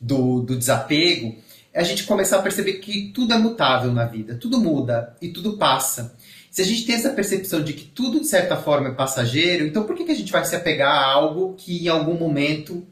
do, 0.01 0.41
do 0.41 0.57
desapego 0.57 1.37
é 1.73 1.81
a 1.81 1.85
gente 1.85 2.03
começar 2.03 2.39
a 2.39 2.43
perceber 2.43 2.75
que 2.75 3.13
tudo 3.15 3.33
é 3.33 3.39
mutável 3.39 3.93
na 3.93 4.05
vida, 4.05 4.35
tudo 4.35 4.61
muda 4.61 5.17
e 5.23 5.29
tudo 5.29 5.57
passa. 5.57 6.17
Se 6.51 6.63
a 6.63 6.65
gente 6.65 6.85
tem 6.85 6.97
essa 6.97 7.11
percepção 7.11 7.63
de 7.63 7.75
que 7.75 7.85
tudo 7.85 8.19
de 8.19 8.27
certa 8.27 8.57
forma 8.57 8.89
é 8.89 8.93
passageiro, 8.93 9.65
então 9.65 9.85
por 9.85 9.95
que, 9.95 10.05
que 10.05 10.11
a 10.11 10.17
gente 10.17 10.33
vai 10.33 10.45
se 10.45 10.57
apegar 10.57 10.93
a 10.93 11.13
algo 11.13 11.55
que 11.55 11.85
em 11.85 11.89
algum 11.89 12.19
momento 12.19 12.85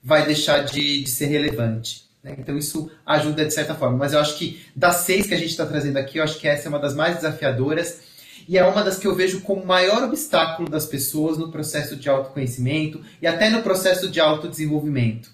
vai 0.00 0.24
deixar 0.24 0.64
de, 0.64 1.02
de 1.02 1.10
ser 1.10 1.26
relevante? 1.26 2.09
Né? 2.22 2.36
Então 2.38 2.56
isso 2.56 2.90
ajuda 3.04 3.44
de 3.44 3.52
certa 3.52 3.74
forma. 3.74 3.96
Mas 3.96 4.12
eu 4.12 4.20
acho 4.20 4.36
que 4.38 4.64
das 4.74 4.96
seis 4.96 5.26
que 5.26 5.34
a 5.34 5.38
gente 5.38 5.50
está 5.50 5.66
trazendo 5.66 5.96
aqui, 5.96 6.18
eu 6.18 6.24
acho 6.24 6.38
que 6.38 6.48
essa 6.48 6.66
é 6.66 6.68
uma 6.68 6.78
das 6.78 6.94
mais 6.94 7.16
desafiadoras 7.16 8.00
e 8.48 8.58
é 8.58 8.64
uma 8.64 8.82
das 8.82 8.98
que 8.98 9.06
eu 9.06 9.14
vejo 9.14 9.42
como 9.42 9.64
maior 9.64 10.02
obstáculo 10.04 10.68
das 10.68 10.86
pessoas 10.86 11.38
no 11.38 11.50
processo 11.50 11.96
de 11.96 12.08
autoconhecimento 12.08 13.00
e 13.20 13.26
até 13.26 13.50
no 13.50 13.62
processo 13.62 14.10
de 14.10 14.20
autodesenvolvimento 14.20 15.30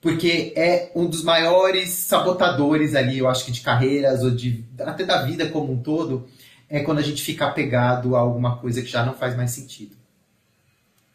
porque 0.00 0.52
é 0.56 0.92
um 0.94 1.06
dos 1.06 1.22
maiores 1.22 1.90
sabotadores 1.90 2.94
ali, 2.94 3.18
eu 3.18 3.28
acho 3.28 3.44
que 3.44 3.52
de 3.52 3.60
carreiras 3.60 4.22
ou 4.22 4.30
de 4.30 4.64
até 4.80 5.04
da 5.04 5.22
vida 5.22 5.48
como 5.50 5.72
um 5.72 5.82
todo, 5.82 6.28
é 6.68 6.80
quando 6.80 6.98
a 6.98 7.02
gente 7.02 7.22
fica 7.22 7.46
apegado 7.46 8.14
a 8.14 8.20
alguma 8.20 8.58
coisa 8.58 8.82
que 8.82 8.88
já 8.88 9.04
não 9.04 9.14
faz 9.14 9.36
mais 9.36 9.50
sentido. 9.50 9.96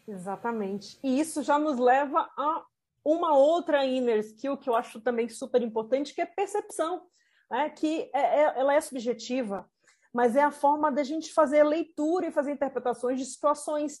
Exatamente. 0.06 0.98
E 1.02 1.18
isso 1.18 1.42
já 1.42 1.58
nos 1.58 1.78
leva 1.78 2.28
a 2.36 2.62
uma 3.04 3.36
outra 3.36 3.84
inner 3.84 4.18
skill 4.20 4.56
que 4.56 4.68
eu 4.68 4.74
acho 4.74 5.00
também 5.00 5.28
super 5.28 5.60
importante, 5.62 6.14
que 6.14 6.20
é 6.20 6.26
percepção, 6.26 7.06
né? 7.50 7.68
que 7.70 8.10
é, 8.14 8.20
é, 8.20 8.42
ela 8.56 8.74
é 8.74 8.80
subjetiva, 8.80 9.68
mas 10.12 10.36
é 10.36 10.42
a 10.42 10.50
forma 10.50 10.90
da 10.90 11.02
gente 11.02 11.32
fazer 11.32 11.62
leitura 11.64 12.26
e 12.26 12.32
fazer 12.32 12.52
interpretações 12.52 13.18
de 13.18 13.26
situações 13.26 14.00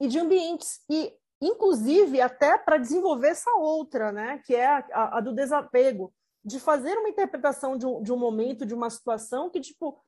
e 0.00 0.06
de 0.06 0.18
ambientes. 0.18 0.80
E 0.88 1.12
inclusive 1.40 2.20
até 2.20 2.56
para 2.56 2.78
desenvolver 2.78 3.28
essa 3.28 3.50
outra, 3.56 4.12
né, 4.12 4.40
que 4.44 4.54
é 4.54 4.66
a, 4.66 5.18
a, 5.18 5.20
do 5.20 5.34
desapego, 5.34 6.14
de 6.44 6.60
fazer 6.60 6.96
uma 6.98 7.08
interpretação 7.08 7.76
de 7.76 7.86
um, 7.86 8.02
de 8.02 8.12
um 8.12 8.18
momento, 8.18 8.66
de 8.66 8.74
uma 8.74 8.90
situação 8.90 9.48
que, 9.50 9.60
tipo, 9.60 9.98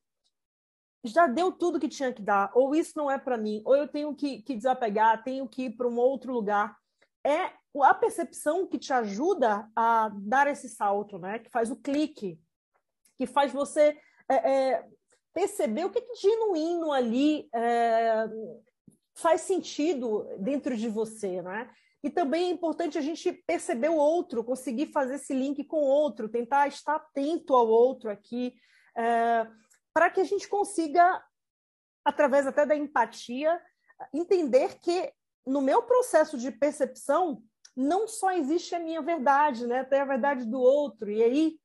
já 1.03 1.25
deu 1.25 1.51
tudo 1.51 1.79
que 1.79 1.87
tinha 1.87 2.13
que 2.13 2.21
dar, 2.21 2.51
ou 2.53 2.75
isso 2.75 2.93
não 2.95 3.09
é 3.09 3.17
para 3.17 3.37
mim, 3.37 3.61
ou 3.65 3.75
eu 3.75 3.87
tenho 3.87 4.13
que, 4.15 4.41
que 4.41 4.55
desapegar, 4.55 5.23
tenho 5.23 5.47
que 5.47 5.63
ir 5.63 5.71
para 5.71 5.87
um 5.87 5.97
outro 5.97 6.31
lugar. 6.31 6.77
É 7.27 7.51
a 7.83 7.93
percepção 7.93 8.65
que 8.65 8.79
te 8.79 8.93
ajuda 8.93 9.69
a 9.75 10.09
dar 10.15 10.47
esse 10.47 10.69
salto, 10.69 11.19
né? 11.19 11.39
Que 11.39 11.49
faz 11.49 11.69
o 11.69 11.75
clique, 11.75 12.39
que 13.17 13.27
faz 13.27 13.51
você 13.51 13.99
é, 14.29 14.35
é, 14.35 14.87
perceber 15.33 15.85
o 15.85 15.89
que, 15.89 15.99
que 15.99 16.15
genuíno 16.15 16.91
ali 16.91 17.49
é, 17.53 18.25
faz 19.13 19.41
sentido 19.41 20.25
dentro 20.39 20.77
de 20.77 20.87
você, 20.87 21.41
né? 21.41 21.69
E 22.01 22.09
também 22.09 22.45
é 22.45 22.51
importante 22.51 22.97
a 22.97 23.01
gente 23.01 23.33
perceber 23.45 23.89
o 23.89 23.97
outro, 23.97 24.43
conseguir 24.43 24.87
fazer 24.93 25.15
esse 25.15 25.33
link 25.33 25.63
com 25.65 25.81
o 25.81 25.87
outro, 25.87 26.29
tentar 26.29 26.67
estar 26.67 26.95
atento 26.95 27.53
ao 27.53 27.67
outro 27.67 28.09
aqui, 28.09 28.53
é, 28.95 29.45
para 29.93 30.09
que 30.09 30.21
a 30.21 30.23
gente 30.23 30.47
consiga, 30.47 31.21
através 32.05 32.47
até 32.47 32.65
da 32.65 32.75
empatia, 32.75 33.59
entender 34.13 34.79
que 34.79 35.11
no 35.47 35.61
meu 35.61 35.81
processo 35.83 36.37
de 36.37 36.51
percepção 36.51 37.41
não 37.75 38.07
só 38.07 38.31
existe 38.31 38.73
a 38.73 38.79
minha 38.79 39.01
verdade, 39.01 39.67
né? 39.67 39.83
Tem 39.83 39.99
a 39.99 40.05
verdade 40.05 40.45
do 40.45 40.59
outro. 40.59 41.11
E 41.11 41.23
aí, 41.23 41.59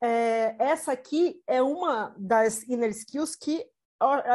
é, 0.00 0.56
essa 0.58 0.92
aqui 0.92 1.40
é 1.46 1.62
uma 1.62 2.14
das 2.18 2.68
inner 2.68 2.90
skills 2.90 3.36
que 3.36 3.64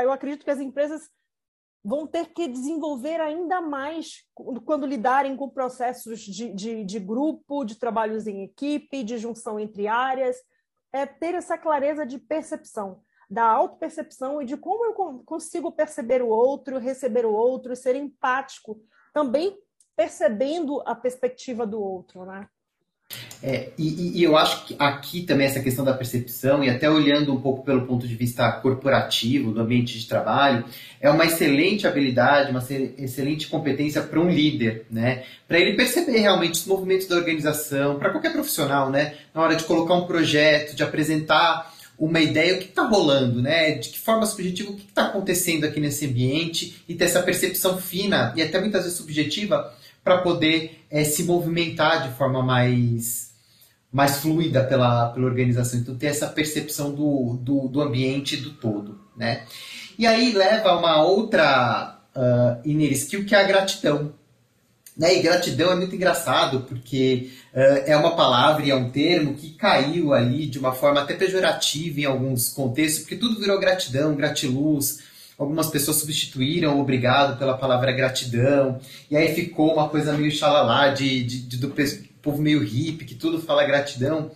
eu 0.02 0.12
acredito 0.14 0.46
que 0.46 0.52
as 0.52 0.62
empresas 0.62 1.10
vão 1.84 2.08
ter 2.08 2.34
que 2.34 2.48
desenvolver 2.48 3.20
ainda 3.20 3.62
mais 3.62 4.26
quando 4.66 4.86
lidarem 4.86 5.36
com 5.36 5.50
processos 5.50 6.22
de, 6.22 6.54
de, 6.54 6.84
de 6.86 7.00
grupo, 7.00 7.66
de 7.66 7.78
trabalhos 7.78 8.28
em 8.28 8.44
equipe, 8.44 9.04
de 9.04 9.18
junção 9.18 9.60
entre 9.60 9.88
áreas, 9.88 10.38
é 10.92 11.06
ter 11.06 11.36
essa 11.36 11.58
clareza 11.58 12.06
de 12.06 12.18
percepção, 12.18 13.02
da 13.30 13.44
autopercepção 13.44 14.42
e 14.42 14.46
de 14.46 14.56
como 14.56 14.86
eu 14.86 15.24
consigo 15.26 15.72
perceber 15.72 16.22
o 16.22 16.30
outro, 16.30 16.78
receber 16.78 17.26
o 17.26 17.34
outro, 17.34 17.76
ser 17.76 17.96
empático, 17.96 18.80
também 19.14 19.58
percebendo 19.96 20.82
a 20.86 20.96
perspectiva 20.96 21.66
do 21.66 21.82
outro, 21.82 22.26
né? 22.26 22.48
É, 23.42 23.70
e, 23.78 24.20
e, 24.20 24.24
eu 24.24 24.36
acho 24.36 24.66
que 24.66 24.76
aqui 24.78 25.22
também 25.22 25.48
essa 25.48 25.62
questão 25.62 25.86
da 25.86 25.94
percepção, 25.94 26.62
e 26.64 26.70
até 26.70 26.90
olhando 26.90 27.34
um 27.34 27.40
pouco 27.40 27.64
pelo 27.64 27.86
ponto 27.86 28.06
de 28.06 28.16
vista 28.16 28.52
corporativo, 28.52 29.52
do 29.52 29.62
ambiente 29.62 29.98
de 29.98 30.08
trabalho, 30.08 30.66
é 31.00 31.10
uma 31.10 31.26
excelente 31.26 31.88
habilidade, 31.88 32.52
uma 32.52 32.64
excelente 32.98 33.48
competência 33.48 34.02
para 34.02 34.20
um 34.20 34.30
líder, 34.30 34.86
né? 34.92 35.24
Para 35.48 35.60
ele 35.60 35.78
perceber 35.78 36.18
realmente 36.18 36.56
os 36.56 36.66
movimentos 36.66 37.08
da 37.08 37.16
organização, 37.16 37.98
para 37.98 38.10
qualquer 38.10 38.34
profissional, 38.34 38.90
né? 38.90 39.14
Na 39.34 39.42
hora 39.42 39.56
de 39.56 39.64
colocar 39.64 39.94
um 39.94 40.06
projeto, 40.06 40.76
de 40.76 40.84
apresentar 40.84 41.74
uma 41.98 42.20
ideia, 42.20 42.56
o 42.56 42.60
que 42.60 42.66
está 42.66 42.84
rolando, 42.84 43.42
né? 43.42 43.72
De 43.72 43.90
que 43.90 44.00
forma 44.00 44.26
subjetiva, 44.26 44.72
o 44.72 44.76
que 44.76 44.86
está 44.86 45.08
acontecendo 45.08 45.66
aqui 45.66 45.80
nesse 45.80 46.06
ambiente, 46.06 46.84
e 46.88 46.94
ter 46.94 47.06
essa 47.06 47.24
percepção 47.24 47.78
fina 47.78 48.34
e 48.36 48.42
até 48.42 48.60
muitas 48.60 48.84
vezes 48.84 48.98
subjetiva 48.98 49.74
para 50.04 50.20
poder 50.20 50.86
é, 50.90 51.04
se 51.04 51.24
movimentar 51.24 52.08
de 52.08 52.16
forma 52.16 52.42
mais, 52.42 53.32
mais 53.92 54.18
fluida 54.18 54.64
pela, 54.64 55.10
pela 55.10 55.26
organização. 55.26 55.80
Então, 55.80 55.98
ter 55.98 56.08
essa 56.08 56.28
percepção 56.28 56.94
do, 56.94 57.38
do, 57.42 57.68
do 57.68 57.82
ambiente 57.82 58.38
do 58.38 58.52
todo. 58.52 59.00
Né? 59.18 59.46
E 59.98 60.06
aí 60.06 60.32
leva 60.32 60.70
a 60.70 60.78
uma 60.78 61.02
outra 61.02 62.00
uh, 62.16 62.62
inner 62.70 62.92
skill 62.94 63.26
que 63.26 63.36
é 63.36 63.44
a 63.44 63.48
gratidão. 63.48 64.14
Né? 64.98 65.18
E 65.18 65.22
gratidão 65.22 65.72
é 65.72 65.76
muito 65.76 65.96
engraçado, 65.96 66.62
porque 66.62 67.30
uh, 67.54 67.84
é 67.86 67.96
uma 67.96 68.16
palavra 68.16 68.66
e 68.66 68.72
é 68.72 68.76
um 68.76 68.90
termo 68.90 69.36
que 69.36 69.52
caiu 69.52 70.12
ali 70.12 70.48
de 70.48 70.58
uma 70.58 70.74
forma 70.74 71.02
até 71.02 71.14
pejorativa 71.14 72.02
em 72.02 72.06
alguns 72.06 72.50
contextos, 72.50 73.02
porque 73.02 73.16
tudo 73.16 73.40
virou 73.40 73.60
gratidão, 73.60 74.16
gratiluz, 74.16 75.00
algumas 75.38 75.70
pessoas 75.70 75.98
substituíram 75.98 76.80
obrigado 76.80 77.38
pela 77.38 77.56
palavra 77.56 77.92
gratidão, 77.92 78.80
e 79.12 79.16
aí 79.16 79.36
ficou 79.36 79.74
uma 79.74 79.88
coisa 79.88 80.14
meio 80.14 80.32
xalalá 80.32 80.90
de, 80.90 81.24
de, 81.24 81.42
de 81.42 81.58
do 81.58 81.70
povo 82.22 82.42
meio 82.42 82.64
hippie, 82.64 83.06
que 83.06 83.16
tudo 83.16 83.40
fala 83.40 83.64
gratidão. 83.66 84.32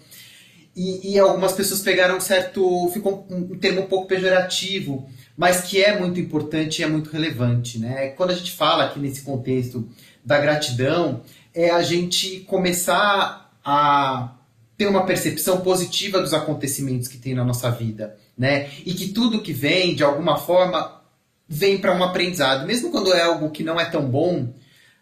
E, 0.73 1.13
e, 1.13 1.19
algumas 1.19 1.51
pessoas 1.51 1.81
pegaram 1.81 2.15
um 2.15 2.21
certo. 2.21 2.89
ficou 2.93 3.27
um, 3.29 3.57
termo 3.57 3.81
um 3.81 3.87
pouco 3.87 4.07
pejorativo, 4.07 5.09
mas 5.35 5.61
que 5.61 5.83
é 5.83 5.99
muito 5.99 6.17
importante 6.17 6.79
e 6.79 6.83
é 6.83 6.87
muito 6.87 7.09
relevante. 7.09 7.77
Né? 7.77 8.09
Quando 8.09 8.31
a 8.31 8.35
gente 8.35 8.53
fala 8.53 8.85
aqui 8.85 8.97
nesse 8.97 9.21
contexto 9.21 9.89
da 10.23 10.39
gratidão, 10.39 11.21
é 11.53 11.69
a 11.69 11.81
gente 11.81 12.41
começar 12.41 13.51
a 13.63 14.35
ter 14.77 14.87
uma 14.87 15.05
percepção 15.05 15.61
positiva 15.61 16.19
dos 16.19 16.33
acontecimentos 16.33 17.07
que 17.07 17.17
tem 17.17 17.35
na 17.35 17.43
nossa 17.43 17.69
vida, 17.69 18.17
né? 18.37 18.69
E 18.85 18.93
que 18.93 19.09
tudo 19.09 19.41
que 19.41 19.53
vem, 19.53 19.93
de 19.93 20.03
alguma 20.03 20.37
forma, 20.37 21.01
vem 21.47 21.77
para 21.77 21.95
um 21.95 22.03
aprendizado. 22.03 22.65
Mesmo 22.65 22.89
quando 22.89 23.13
é 23.13 23.21
algo 23.21 23.51
que 23.51 23.63
não 23.63 23.79
é 23.79 23.85
tão 23.85 24.09
bom 24.09 24.53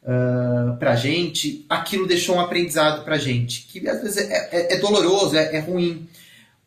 uh, 0.04 0.78
para 0.78 0.94
a 0.94 0.96
gente, 0.96 1.66
aquilo 1.70 2.08
deixou 2.08 2.36
um 2.36 2.42
aprendizado 2.42 3.06
para 3.06 3.18
gente. 3.18 3.68
Que 3.68 3.88
às 3.88 4.02
vezes 4.02 4.18
é, 4.18 4.50
é, 4.52 4.74
é 4.74 4.78
doloroso, 4.80 5.38
é, 5.38 5.56
é 5.56 5.60
ruim. 5.60 6.10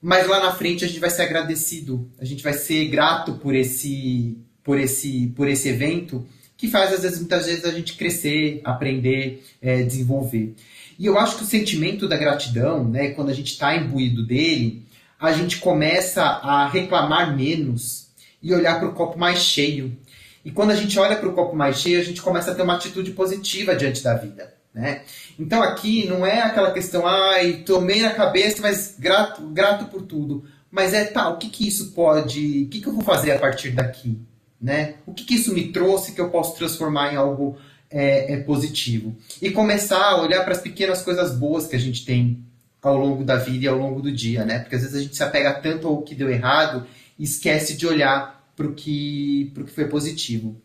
Mas 0.01 0.27
lá 0.27 0.41
na 0.41 0.53
frente 0.53 0.85
a 0.85 0.89
gente 0.89 1.01
vai 1.01 1.11
ser 1.11 1.23
agradecido, 1.23 2.11
a 2.19 2.25
gente 2.25 2.43
vai 2.43 2.55
ser 2.55 2.87
grato 2.87 3.35
por 3.35 3.55
esse, 3.55 4.39
por 4.65 4.79
esse, 4.79 5.33
por 5.37 5.49
esse 5.49 5.69
evento 5.69 6.27
que 6.63 6.69
faz 6.69 6.93
às 6.93 7.03
vezes 7.03 7.19
muitas 7.19 7.47
vezes 7.47 7.65
a 7.65 7.73
gente 7.73 7.95
crescer, 7.95 8.61
aprender, 8.63 9.45
é, 9.61 9.83
desenvolver. 9.83 10.55
E 10.97 11.05
eu 11.05 11.19
acho 11.19 11.37
que 11.37 11.43
o 11.43 11.47
sentimento 11.47 12.07
da 12.07 12.17
gratidão, 12.17 12.89
né, 12.89 13.11
quando 13.11 13.31
a 13.31 13.35
gente 13.35 13.49
está 13.49 13.75
imbuído 13.75 14.25
dele, 14.25 14.87
a 15.19 15.33
gente 15.33 15.59
começa 15.59 16.23
a 16.23 16.69
reclamar 16.69 17.37
menos 17.37 18.07
e 18.41 18.55
olhar 18.55 18.79
para 18.79 18.89
o 18.89 18.93
copo 18.93 19.19
mais 19.19 19.41
cheio. 19.41 19.99
E 20.45 20.53
quando 20.53 20.71
a 20.71 20.77
gente 20.77 20.97
olha 21.01 21.17
para 21.17 21.29
o 21.29 21.33
copo 21.33 21.57
mais 21.57 21.81
cheio, 21.81 21.99
a 21.99 22.05
gente 22.05 22.23
começa 22.23 22.53
a 22.53 22.55
ter 22.55 22.63
uma 22.63 22.77
atitude 22.77 23.11
positiva 23.11 23.75
diante 23.75 24.01
da 24.01 24.15
vida. 24.15 24.55
Né? 24.73 25.03
Então 25.37 25.65
aqui 25.65 26.07
não 26.07 26.25
é 26.25 26.43
aquela 26.43 26.71
questão, 26.71 27.05
ai, 27.05 27.65
tomei 27.67 28.03
na 28.03 28.11
cabeça, 28.11 28.63
mas 28.63 28.95
grato, 28.97 29.43
grato 29.49 29.87
por 29.87 30.03
tudo. 30.03 30.45
Mas 30.71 30.95
é, 30.95 31.07
tá, 31.07 31.29
o 31.29 31.39
que, 31.39 31.51
que 31.51 31.67
isso 31.67 31.91
pode. 31.91 32.67
O 32.67 32.69
que, 32.69 32.81
que 32.81 32.87
eu 32.87 32.93
vou 32.93 33.03
fazer 33.03 33.33
a 33.33 33.39
partir 33.41 33.73
daqui? 33.73 34.17
Né? 34.63 34.95
O 35.05 35.13
que, 35.13 35.25
que 35.25 35.35
isso 35.35 35.53
me 35.53 35.73
trouxe 35.73 36.13
que 36.13 36.21
eu 36.21 36.31
posso 36.31 36.57
transformar 36.57 37.13
em 37.13 37.17
algo 37.17 37.59
é, 37.91 38.35
é 38.35 38.37
positivo? 38.39 39.17
E 39.41 39.51
começar 39.51 40.11
a 40.11 40.23
olhar 40.23 40.45
para 40.45 40.53
as 40.53 40.61
pequenas 40.61 41.03
coisas 41.03 41.37
boas 41.37 41.67
que 41.67 41.75
a 41.75 41.81
gente 41.81 42.05
tem 42.05 42.39
ao 42.81 42.97
longo 42.97 43.25
da 43.25 43.37
vida 43.37 43.65
e 43.65 43.69
ao 43.69 43.77
longo 43.77 44.01
do 44.01 44.13
dia, 44.13 44.45
né? 44.45 44.61
Porque 44.61 44.77
às 44.77 44.83
vezes 44.83 44.97
a 44.97 45.03
gente 45.03 45.17
se 45.17 45.23
apega 45.23 45.53
tanto 45.55 45.89
ao 45.89 46.03
que 46.03 46.15
deu 46.15 46.31
errado 46.31 46.87
e 47.19 47.25
esquece 47.25 47.77
de 47.77 47.87
olhar 47.87 48.41
para 48.57 48.67
o 48.67 48.75
que, 48.75 49.53
que 49.55 49.73
foi 49.73 49.87
positivo. 49.87 50.61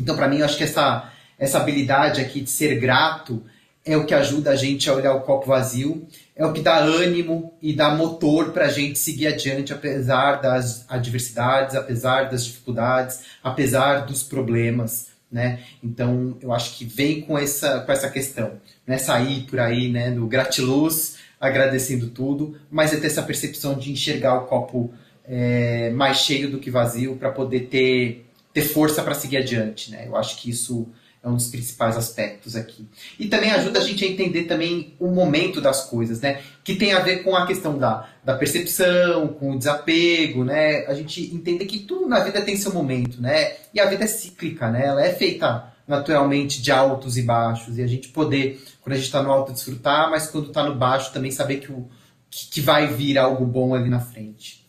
Então, 0.00 0.16
para 0.16 0.28
mim, 0.28 0.38
eu 0.38 0.44
acho 0.44 0.56
que 0.56 0.64
essa, 0.64 1.12
essa 1.38 1.58
habilidade 1.58 2.20
aqui 2.20 2.40
de 2.40 2.50
ser 2.50 2.78
grato 2.78 3.42
é 3.86 3.96
o 3.96 4.04
que 4.04 4.12
ajuda 4.12 4.50
a 4.50 4.56
gente 4.56 4.90
a 4.90 4.92
olhar 4.92 5.14
o 5.14 5.20
copo 5.20 5.46
vazio, 5.46 6.06
é 6.34 6.44
o 6.44 6.52
que 6.52 6.60
dá 6.60 6.78
ânimo 6.78 7.54
e 7.62 7.72
dá 7.72 7.94
motor 7.94 8.50
para 8.50 8.66
a 8.66 8.68
gente 8.68 8.98
seguir 8.98 9.28
adiante, 9.28 9.72
apesar 9.72 10.42
das 10.42 10.84
adversidades, 10.88 11.76
apesar 11.76 12.28
das 12.28 12.44
dificuldades, 12.44 13.20
apesar 13.42 14.04
dos 14.04 14.24
problemas. 14.24 15.06
Né? 15.30 15.60
Então, 15.82 16.36
eu 16.42 16.52
acho 16.52 16.76
que 16.76 16.84
vem 16.84 17.20
com 17.20 17.38
essa, 17.38 17.80
com 17.80 17.92
essa 17.92 18.10
questão. 18.10 18.60
Não 18.84 18.94
é 18.96 18.98
sair 18.98 19.42
por 19.42 19.60
aí 19.60 19.88
né, 19.88 20.10
no 20.10 20.26
gratiluz, 20.26 21.18
agradecendo 21.40 22.08
tudo, 22.08 22.58
mas 22.68 22.92
é 22.92 22.96
ter 22.96 23.06
essa 23.06 23.22
percepção 23.22 23.78
de 23.78 23.92
enxergar 23.92 24.34
o 24.34 24.46
copo 24.46 24.92
é, 25.24 25.90
mais 25.90 26.18
cheio 26.18 26.50
do 26.50 26.58
que 26.58 26.70
vazio 26.70 27.16
para 27.16 27.30
poder 27.30 27.68
ter, 27.68 28.26
ter 28.52 28.62
força 28.62 29.02
para 29.02 29.14
seguir 29.14 29.36
adiante. 29.36 29.92
Né? 29.92 30.08
Eu 30.08 30.16
acho 30.16 30.38
que 30.38 30.50
isso 30.50 30.88
é 31.22 31.28
um 31.28 31.34
dos 31.34 31.48
principais 31.48 31.96
aspectos 31.96 32.54
aqui. 32.54 32.86
E 33.18 33.26
também 33.26 33.50
ajuda 33.50 33.80
a 33.80 33.82
gente 33.82 34.04
a 34.04 34.08
entender 34.08 34.44
também 34.44 34.94
o 35.00 35.08
momento 35.08 35.60
das 35.60 35.84
coisas, 35.84 36.20
né? 36.20 36.40
Que 36.62 36.76
tem 36.76 36.92
a 36.92 37.00
ver 37.00 37.24
com 37.24 37.34
a 37.34 37.46
questão 37.46 37.76
da, 37.76 38.08
da 38.24 38.36
percepção, 38.36 39.28
com 39.28 39.52
o 39.52 39.58
desapego, 39.58 40.44
né? 40.44 40.86
A 40.86 40.94
gente 40.94 41.34
entender 41.34 41.64
que 41.66 41.80
tudo 41.80 42.06
na 42.06 42.20
vida 42.20 42.42
tem 42.42 42.56
seu 42.56 42.72
momento, 42.72 43.20
né? 43.20 43.54
E 43.74 43.80
a 43.80 43.86
vida 43.86 44.04
é 44.04 44.06
cíclica, 44.06 44.70
né? 44.70 44.86
Ela 44.86 45.04
é 45.04 45.12
feita 45.12 45.72
naturalmente 45.86 46.62
de 46.62 46.70
altos 46.70 47.16
e 47.16 47.22
baixos. 47.22 47.78
E 47.78 47.82
a 47.82 47.86
gente 47.86 48.08
poder, 48.08 48.62
quando 48.80 48.92
a 48.92 48.96
gente 48.96 49.06
está 49.06 49.22
no 49.22 49.32
alto, 49.32 49.52
desfrutar, 49.52 50.10
mas 50.10 50.28
quando 50.28 50.48
está 50.48 50.62
no 50.62 50.74
baixo 50.74 51.12
também 51.12 51.30
saber 51.30 51.56
que, 51.56 51.72
o, 51.72 51.88
que, 52.30 52.50
que 52.50 52.60
vai 52.60 52.86
vir 52.86 53.18
algo 53.18 53.44
bom 53.44 53.74
ali 53.74 53.88
na 53.88 54.00
frente 54.00 54.65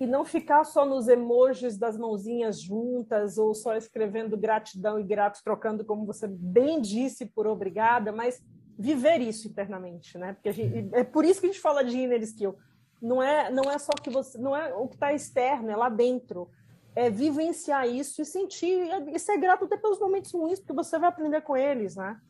e 0.00 0.06
não 0.06 0.24
ficar 0.24 0.64
só 0.64 0.84
nos 0.84 1.08
emojis 1.08 1.76
das 1.76 1.98
mãozinhas 1.98 2.60
juntas 2.60 3.36
ou 3.36 3.52
só 3.54 3.74
escrevendo 3.74 4.36
gratidão 4.36 4.98
e 4.98 5.02
grato, 5.02 5.42
trocando, 5.42 5.84
como 5.84 6.06
você 6.06 6.28
bem 6.28 6.80
disse, 6.80 7.26
por 7.26 7.46
obrigada, 7.46 8.12
mas 8.12 8.40
viver 8.78 9.20
isso 9.20 9.48
internamente, 9.48 10.16
né? 10.16 10.34
Porque 10.34 10.52
gente, 10.52 10.88
é 10.92 11.02
por 11.02 11.24
isso 11.24 11.40
que 11.40 11.46
a 11.46 11.50
gente 11.50 11.60
fala 11.60 11.82
de 11.82 11.98
inner 11.98 12.22
skill. 12.22 12.56
Não 13.02 13.20
é, 13.20 13.50
não 13.50 13.70
é 13.70 13.78
só 13.78 13.92
que 13.92 14.08
você, 14.08 14.38
não 14.38 14.54
é 14.54 14.72
o 14.74 14.86
que 14.86 14.94
está 14.94 15.12
externo, 15.12 15.70
é 15.70 15.76
lá 15.76 15.88
dentro. 15.88 16.48
É 16.94 17.10
vivenciar 17.10 17.88
isso 17.88 18.22
e 18.22 18.24
sentir 18.24 18.88
e 19.12 19.18
ser 19.18 19.38
grato 19.38 19.64
até 19.64 19.76
pelos 19.76 20.00
momentos 20.00 20.32
ruins, 20.32 20.60
porque 20.60 20.72
você 20.72 20.98
vai 20.98 21.08
aprender 21.08 21.40
com 21.42 21.56
eles, 21.56 21.96
né? 21.96 22.20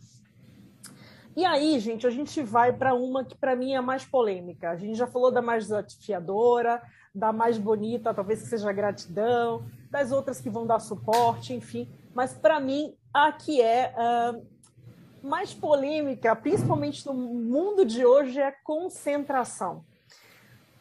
E 1.36 1.44
aí, 1.44 1.78
gente, 1.78 2.06
a 2.06 2.10
gente 2.10 2.42
vai 2.42 2.72
para 2.72 2.94
uma 2.94 3.24
que 3.24 3.36
para 3.36 3.54
mim 3.54 3.72
é 3.72 3.80
mais 3.80 4.04
polêmica. 4.04 4.70
A 4.70 4.76
gente 4.76 4.96
já 4.96 5.06
falou 5.06 5.30
da 5.30 5.40
mais 5.40 5.64
desafiadora, 5.64 6.82
da 7.14 7.32
mais 7.32 7.58
bonita, 7.58 8.14
talvez 8.14 8.42
que 8.42 8.48
seja 8.48 8.72
gratidão, 8.72 9.64
das 9.90 10.12
outras 10.12 10.40
que 10.40 10.50
vão 10.50 10.66
dar 10.66 10.80
suporte, 10.80 11.52
enfim. 11.54 11.88
Mas 12.14 12.34
para 12.34 12.60
mim, 12.60 12.94
a 13.12 13.32
que 13.32 13.60
é 13.60 13.94
uh, 13.96 14.46
mais 15.26 15.52
polêmica, 15.54 16.34
principalmente 16.36 17.04
no 17.06 17.14
mundo 17.14 17.84
de 17.84 18.04
hoje, 18.04 18.40
é 18.40 18.52
concentração. 18.64 19.84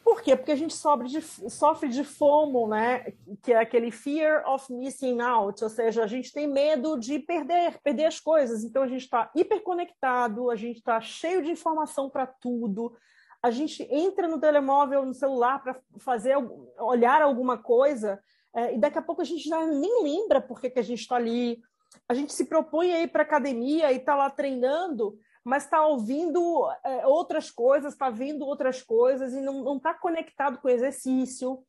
Por 0.08 0.22
quê? 0.22 0.34
Porque 0.34 0.52
a 0.52 0.56
gente 0.56 0.72
sofre 0.72 1.06
de, 1.06 1.20
sofre 1.20 1.86
de 1.86 2.02
FOMO, 2.02 2.66
né? 2.66 3.12
que 3.42 3.52
é 3.52 3.58
aquele 3.60 3.90
fear 3.90 4.42
of 4.48 4.72
missing 4.72 5.20
out, 5.20 5.62
ou 5.62 5.68
seja, 5.68 6.02
a 6.02 6.06
gente 6.06 6.32
tem 6.32 6.46
medo 6.46 6.98
de 6.98 7.18
perder, 7.18 7.78
perder 7.84 8.06
as 8.06 8.18
coisas. 8.18 8.64
Então 8.64 8.82
a 8.82 8.88
gente 8.88 9.02
está 9.02 9.30
hiperconectado, 9.36 10.50
a 10.50 10.56
gente 10.56 10.78
está 10.78 10.98
cheio 10.98 11.42
de 11.42 11.50
informação 11.50 12.08
para 12.08 12.26
tudo, 12.26 12.96
a 13.42 13.50
gente 13.50 13.86
entra 13.90 14.26
no 14.26 14.40
telemóvel, 14.40 15.04
no 15.04 15.14
celular 15.14 15.62
para 15.62 15.80
fazer 15.98 16.36
olhar 16.78 17.22
alguma 17.22 17.56
coisa 17.56 18.20
é, 18.54 18.74
e 18.74 18.78
daqui 18.78 18.98
a 18.98 19.02
pouco 19.02 19.22
a 19.22 19.24
gente 19.24 19.48
já 19.48 19.64
nem 19.66 20.02
lembra 20.02 20.40
por 20.40 20.60
que, 20.60 20.70
que 20.70 20.78
a 20.78 20.82
gente 20.82 21.00
está 21.00 21.16
ali. 21.16 21.60
A 22.08 22.14
gente 22.14 22.32
se 22.32 22.46
propõe 22.46 22.92
a 22.92 23.00
ir 23.02 23.08
para 23.08 23.22
academia 23.22 23.92
e 23.92 23.96
está 23.96 24.14
lá 24.14 24.28
treinando, 24.30 25.18
mas 25.44 25.64
está 25.64 25.86
ouvindo 25.86 26.68
é, 26.84 27.06
outras 27.06 27.50
coisas, 27.50 27.92
está 27.92 28.10
vendo 28.10 28.44
outras 28.44 28.82
coisas 28.82 29.32
e 29.32 29.40
não 29.40 29.76
está 29.76 29.94
conectado 29.94 30.58
com 30.58 30.68
o 30.68 30.70
exercício. 30.70 31.62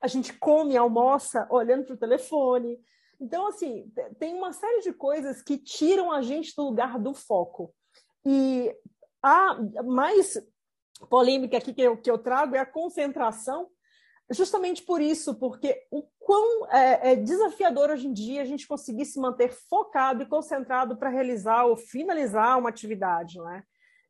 A 0.00 0.06
gente 0.06 0.32
come, 0.34 0.76
almoça 0.76 1.46
olhando 1.50 1.84
para 1.84 1.94
o 1.94 1.98
telefone. 1.98 2.78
Então, 3.20 3.46
assim, 3.48 3.90
tem 4.18 4.34
uma 4.34 4.52
série 4.52 4.82
de 4.82 4.92
coisas 4.92 5.42
que 5.42 5.58
tiram 5.58 6.12
a 6.12 6.20
gente 6.20 6.54
do 6.54 6.64
lugar 6.64 6.98
do 6.98 7.14
foco. 7.14 7.74
E 8.24 8.74
a 9.22 9.58
mais 9.82 10.38
polêmica 11.08 11.56
aqui 11.58 11.72
que 11.72 11.82
eu, 11.82 11.96
que 11.96 12.10
eu 12.10 12.18
trago 12.18 12.56
é 12.56 12.58
a 12.58 12.66
concentração, 12.66 13.68
justamente 14.30 14.82
por 14.82 15.00
isso, 15.00 15.34
porque 15.34 15.86
o 15.90 16.02
quão 16.18 16.66
é, 16.70 17.12
é 17.12 17.16
desafiador 17.16 17.90
hoje 17.90 18.08
em 18.08 18.12
dia 18.12 18.42
a 18.42 18.44
gente 18.44 18.66
conseguir 18.66 19.04
se 19.04 19.20
manter 19.20 19.52
focado 19.52 20.22
e 20.22 20.26
concentrado 20.26 20.96
para 20.96 21.10
realizar 21.10 21.64
ou 21.64 21.76
finalizar 21.76 22.58
uma 22.58 22.68
atividade, 22.68 23.38
não 23.38 23.50
é? 23.50 23.62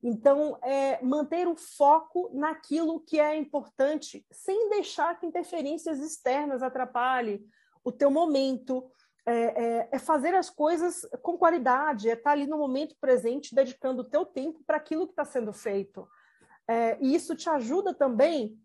Então, 0.02 0.58
é, 0.62 1.02
manter 1.02 1.48
o 1.48 1.56
foco 1.56 2.30
naquilo 2.32 3.00
que 3.00 3.18
é 3.18 3.34
importante, 3.34 4.24
sem 4.30 4.68
deixar 4.70 5.18
que 5.18 5.26
interferências 5.26 5.98
externas 5.98 6.62
atrapalhem 6.62 7.44
o 7.82 7.90
teu 7.90 8.10
momento, 8.10 8.88
é, 9.24 9.32
é, 9.32 9.88
é, 9.92 9.98
fazer 9.98 10.34
as 10.34 10.48
coisas 10.48 11.00
com 11.22 11.36
qualidade, 11.36 12.08
é 12.08 12.12
estar 12.12 12.32
ali 12.32 12.46
no 12.46 12.58
momento 12.58 12.94
presente, 13.00 13.54
dedicando 13.54 14.02
o 14.02 14.08
teu 14.08 14.24
tempo 14.24 14.62
para 14.64 14.76
aquilo 14.76 15.06
que 15.06 15.12
está 15.12 15.24
sendo 15.24 15.52
feito. 15.52 16.06
É, 16.68 16.98
e 17.00 17.14
isso 17.14 17.34
te 17.34 17.48
ajuda 17.48 17.94
também 17.94 18.58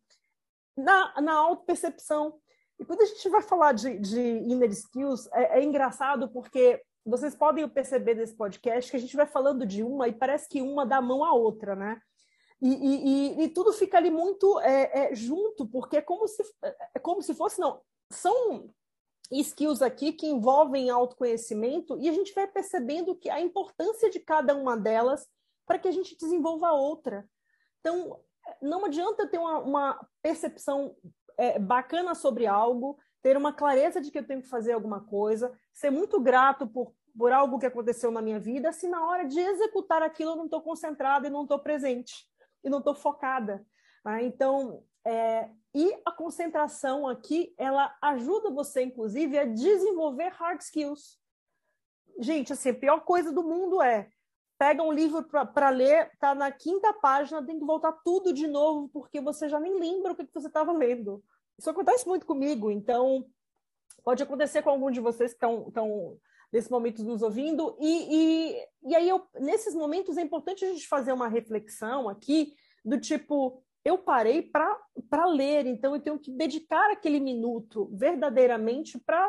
na, 0.75 1.21
na 1.21 1.33
auto-percepção. 1.33 2.39
E 2.79 2.85
quando 2.85 3.01
a 3.01 3.05
gente 3.05 3.29
vai 3.29 3.41
falar 3.41 3.73
de, 3.73 3.99
de 3.99 4.19
inner 4.19 4.71
skills, 4.71 5.27
é, 5.33 5.59
é, 5.59 5.63
engraçado 5.63 6.29
porque 6.29 6.81
vocês 7.05 7.35
podem 7.35 7.67
perceber 7.69 8.15
nesse 8.15 8.35
podcast 8.35 8.89
que 8.89 8.97
a 8.97 8.99
gente 8.99 9.15
vai 9.15 9.27
falando 9.27 9.65
de 9.65 9.83
uma 9.83 10.07
e 10.07 10.13
parece 10.13 10.49
que 10.49 10.61
uma 10.61 10.85
dá 10.85 10.99
mão 11.01 11.23
à 11.23 11.33
outra, 11.33 11.75
né? 11.75 12.01
E, 12.61 12.69
e, 12.69 13.07
e, 13.07 13.43
e 13.43 13.49
tudo 13.49 13.73
fica 13.73 13.97
ali 13.97 14.11
muito 14.11 14.59
é, 14.59 15.11
é, 15.11 15.15
junto, 15.15 15.65
porque 15.67 15.97
é 15.97 16.01
como 16.01 16.27
se, 16.27 16.43
é 16.93 16.99
como 16.99 17.21
se 17.21 17.33
fosse, 17.33 17.59
não, 17.59 17.81
são 18.11 18.69
skills 19.31 19.81
aqui 19.81 20.11
que 20.13 20.27
envolvem 20.27 20.89
autoconhecimento 20.89 21.97
e 21.99 22.09
a 22.09 22.13
gente 22.13 22.33
vai 22.33 22.47
percebendo 22.47 23.15
que 23.15 23.29
a 23.29 23.39
importância 23.41 24.09
de 24.09 24.19
cada 24.19 24.55
uma 24.55 24.77
delas 24.77 25.27
para 25.65 25.79
que 25.79 25.87
a 25.87 25.91
gente 25.91 26.17
desenvolva 26.17 26.71
outra. 26.71 27.27
Então, 27.81 28.19
não 28.61 28.85
adianta 28.85 29.27
ter 29.27 29.37
uma, 29.37 29.59
uma 29.59 30.07
percepção 30.21 30.95
é, 31.37 31.59
bacana 31.59 32.15
sobre 32.15 32.47
algo, 32.47 32.97
ter 33.21 33.35
uma 33.35 33.53
clareza 33.53 33.99
de 33.99 34.09
que 34.09 34.19
eu 34.19 34.25
tenho 34.25 34.41
que 34.41 34.49
fazer 34.49 34.71
alguma 34.71 35.01
coisa, 35.01 35.51
ser 35.73 35.89
muito 35.89 36.19
grato 36.19 36.65
por, 36.67 36.93
por 37.17 37.31
algo 37.31 37.59
que 37.59 37.65
aconteceu 37.65 38.11
na 38.11 38.21
minha 38.21 38.39
vida, 38.39 38.71
se 38.71 38.87
na 38.87 39.05
hora 39.05 39.25
de 39.25 39.39
executar 39.39 40.01
aquilo 40.01 40.31
eu 40.31 40.35
não 40.35 40.45
estou 40.45 40.61
concentrada 40.61 41.27
e 41.27 41.31
não 41.31 41.43
estou 41.43 41.59
presente, 41.59 42.27
e 42.63 42.69
não 42.69 42.79
estou 42.79 42.95
focada. 42.95 43.65
Né? 44.05 44.23
Então, 44.23 44.83
é, 45.05 45.49
e 45.73 45.99
a 46.05 46.11
concentração 46.11 47.07
aqui, 47.07 47.53
ela 47.57 47.95
ajuda 48.01 48.51
você, 48.51 48.83
inclusive, 48.83 49.37
a 49.37 49.45
desenvolver 49.45 50.29
hard 50.29 50.61
skills. 50.61 51.19
Gente, 52.19 52.53
assim, 52.53 52.69
a 52.69 52.73
pior 52.73 53.01
coisa 53.01 53.31
do 53.31 53.43
mundo 53.43 53.81
é 53.81 54.09
pega 54.61 54.83
um 54.83 54.91
livro 54.91 55.23
para 55.23 55.71
ler, 55.71 56.11
está 56.13 56.35
na 56.35 56.51
quinta 56.51 56.93
página, 56.93 57.43
tem 57.43 57.57
que 57.57 57.65
voltar 57.65 57.93
tudo 58.05 58.31
de 58.31 58.45
novo, 58.45 58.87
porque 58.89 59.19
você 59.19 59.49
já 59.49 59.59
nem 59.59 59.79
lembra 59.79 60.11
o 60.11 60.15
que, 60.15 60.23
que 60.23 60.33
você 60.35 60.45
estava 60.45 60.71
lendo. 60.71 61.23
Isso 61.57 61.67
acontece 61.67 62.07
muito 62.07 62.27
comigo, 62.27 62.69
então 62.69 63.25
pode 64.03 64.21
acontecer 64.21 64.61
com 64.61 64.69
algum 64.69 64.91
de 64.91 64.99
vocês 64.99 65.33
que 65.33 65.43
estão 65.43 66.15
nesse 66.53 66.69
momento 66.69 67.03
nos 67.03 67.23
ouvindo. 67.23 67.75
E, 67.81 68.51
e, 68.51 68.67
e 68.83 68.95
aí, 68.95 69.09
eu, 69.09 69.25
nesses 69.39 69.73
momentos, 69.73 70.15
é 70.15 70.21
importante 70.21 70.63
a 70.63 70.67
gente 70.67 70.87
fazer 70.87 71.11
uma 71.11 71.27
reflexão 71.27 72.07
aqui 72.07 72.53
do 72.85 72.99
tipo, 72.99 73.63
eu 73.83 73.97
parei 73.97 74.43
para 74.43 75.25
ler, 75.25 75.65
então 75.65 75.95
eu 75.95 76.01
tenho 76.03 76.19
que 76.19 76.29
dedicar 76.29 76.91
aquele 76.91 77.19
minuto 77.19 77.89
verdadeiramente 77.93 78.99
para 78.99 79.27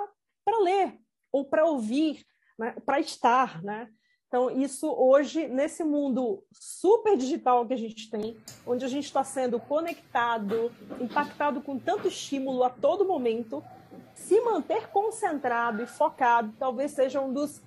ler 0.63 1.01
ou 1.33 1.43
para 1.43 1.65
ouvir, 1.65 2.23
né? 2.59 2.77
para 2.85 3.01
estar, 3.01 3.63
né? 3.65 3.89
Então, 4.33 4.51
isso 4.51 4.91
hoje, 4.91 5.47
nesse 5.47 5.85
mundo 5.85 6.43
super 6.53 7.19
digital 7.19 7.67
que 7.67 7.75
a 7.75 7.77
gente 7.77 8.09
tem, 8.09 8.35
onde 8.67 8.83
a 8.83 8.89
gente 8.89 9.05
está 9.05 9.23
sendo 9.23 9.61
conectado, 9.61 10.73
impactado 10.99 11.61
com 11.61 11.79
tanto 11.79 12.09
estímulo 12.09 12.65
a 12.65 12.71
todo 12.71 13.05
momento, 13.05 13.63
se 14.15 14.41
manter 14.41 14.89
concentrado 14.89 15.83
e 15.83 15.87
focado 15.87 16.51
talvez 16.59 16.93
seja 16.93 17.21
um 17.21 17.31
dos, 17.31 17.61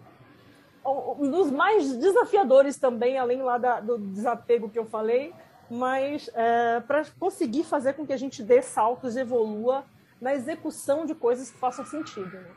um 0.83 1.29
dos 1.29 1.51
mais 1.51 1.95
desafiadores 1.97 2.77
também, 2.77 3.19
além 3.19 3.43
lá 3.43 3.59
da, 3.59 3.79
do 3.79 3.99
desapego 3.99 4.67
que 4.67 4.79
eu 4.79 4.85
falei, 4.85 5.35
mas 5.69 6.31
é, 6.33 6.79
para 6.79 7.05
conseguir 7.19 7.63
fazer 7.63 7.93
com 7.93 8.07
que 8.07 8.13
a 8.13 8.17
gente 8.17 8.41
dê 8.41 8.63
saltos, 8.63 9.15
evolua 9.15 9.85
na 10.19 10.33
execução 10.33 11.05
de 11.05 11.13
coisas 11.13 11.51
que 11.51 11.59
façam 11.59 11.85
sentido. 11.85 12.25
Né? 12.25 12.49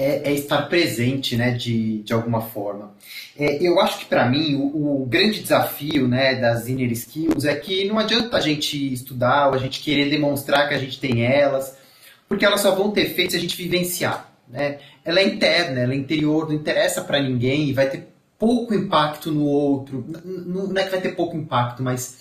É, 0.00 0.30
é, 0.30 0.32
estar 0.32 0.62
presente, 0.68 1.36
né, 1.36 1.50
de, 1.50 2.04
de 2.04 2.12
alguma 2.12 2.40
forma. 2.40 2.94
É, 3.36 3.60
eu 3.60 3.80
acho 3.80 3.98
que 3.98 4.04
para 4.04 4.28
mim 4.28 4.54
o, 4.54 5.02
o, 5.02 5.06
grande 5.06 5.40
desafio, 5.40 6.06
né, 6.06 6.36
das 6.36 6.68
inner 6.68 6.92
skills 6.92 7.44
é 7.44 7.56
que 7.56 7.84
não 7.84 7.98
adianta 7.98 8.36
a 8.36 8.40
gente 8.40 8.92
estudar 8.92 9.48
ou 9.48 9.54
a 9.54 9.58
gente 9.58 9.80
querer 9.80 10.08
demonstrar 10.08 10.68
que 10.68 10.74
a 10.74 10.78
gente 10.78 11.00
tem 11.00 11.26
elas, 11.26 11.76
porque 12.28 12.44
elas 12.44 12.60
só 12.60 12.76
vão 12.76 12.92
ter 12.92 13.06
efeito 13.06 13.32
se 13.32 13.38
a 13.38 13.40
gente 13.40 13.56
vivenciar, 13.56 14.32
né? 14.48 14.78
Ela 15.04 15.18
é 15.18 15.26
interna, 15.26 15.80
ela 15.80 15.92
é 15.92 15.96
interior, 15.96 16.46
não 16.46 16.54
interessa 16.54 17.02
para 17.02 17.20
ninguém 17.20 17.68
e 17.68 17.72
vai 17.72 17.90
ter 17.90 18.06
pouco 18.38 18.72
impacto 18.72 19.32
no 19.32 19.46
outro. 19.46 20.06
Não 20.24 20.80
é 20.80 20.84
que 20.84 20.90
vai 20.90 21.00
ter 21.00 21.16
pouco 21.16 21.36
impacto, 21.36 21.82
mas 21.82 22.18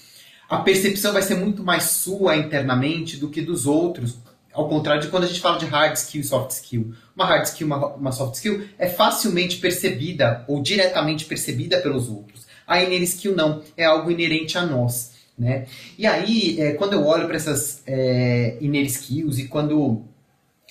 a 0.49 0.57
percepção 0.57 1.13
vai 1.13 1.21
ser 1.21 1.35
muito 1.35 1.61
mais 1.63 1.83
sua 1.83 2.37
internamente 2.37 3.17
do 3.17 3.29
que 3.29 3.39
dos 3.39 3.67
outros. 3.67 4.17
Ao 4.57 4.67
contrário 4.67 5.03
de 5.03 5.09
quando 5.09 5.25
a 5.25 5.27
gente 5.27 5.39
fala 5.39 5.59
de 5.59 5.65
hard 5.65 5.95
skill 5.95 6.21
e 6.21 6.23
soft 6.23 6.49
skill. 6.49 6.91
Uma 7.15 7.25
hard 7.25 7.45
skill, 7.45 7.67
uma, 7.67 7.87
uma 7.95 8.11
soft 8.11 8.35
skill 8.35 8.67
é 8.79 8.89
facilmente 8.89 9.57
percebida 9.57 10.43
ou 10.47 10.63
diretamente 10.63 11.25
percebida 11.25 11.79
pelos 11.79 12.09
outros. 12.09 12.47
A 12.65 12.81
inner 12.81 13.03
skill 13.03 13.35
não, 13.35 13.61
é 13.77 13.85
algo 13.85 14.09
inerente 14.09 14.57
a 14.57 14.65
nós. 14.65 15.11
Né? 15.37 15.67
E 15.95 16.07
aí, 16.07 16.59
é, 16.59 16.73
quando 16.73 16.93
eu 16.93 17.05
olho 17.05 17.27
para 17.27 17.35
essas 17.35 17.83
é, 17.85 18.57
inner 18.59 18.85
skills 18.85 19.37
e 19.37 19.47
quando 19.47 20.03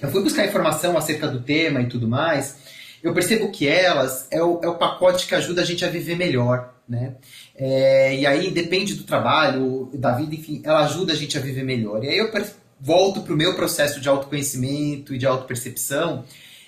eu 0.02 0.10
fui 0.10 0.20
buscar 0.20 0.44
informação 0.44 0.98
acerca 0.98 1.28
do 1.28 1.40
tema 1.40 1.80
e 1.80 1.86
tudo 1.86 2.08
mais, 2.08 2.56
eu 3.02 3.14
percebo 3.14 3.52
que 3.52 3.68
elas 3.68 4.26
é 4.32 4.42
o, 4.42 4.60
é 4.64 4.68
o 4.68 4.74
pacote 4.74 5.28
que 5.28 5.34
ajuda 5.36 5.62
a 5.62 5.64
gente 5.64 5.84
a 5.84 5.88
viver 5.88 6.16
melhor 6.16 6.74
né? 6.88 7.16
É, 7.54 8.14
e 8.14 8.26
aí 8.26 8.50
depende 8.50 8.94
do 8.94 9.04
trabalho, 9.04 9.90
da 9.94 10.12
vida, 10.12 10.34
enfim, 10.34 10.62
ela 10.64 10.84
ajuda 10.84 11.12
a 11.12 11.16
gente 11.16 11.36
a 11.36 11.40
viver 11.40 11.64
melhor. 11.64 12.02
E 12.04 12.08
aí 12.08 12.18
eu 12.18 12.30
volto 12.80 13.22
para 13.22 13.32
o 13.32 13.36
meu 13.36 13.54
processo 13.54 14.00
de 14.00 14.08
autoconhecimento 14.08 15.14
e 15.14 15.18
de 15.18 15.26
autopercepção 15.26 16.24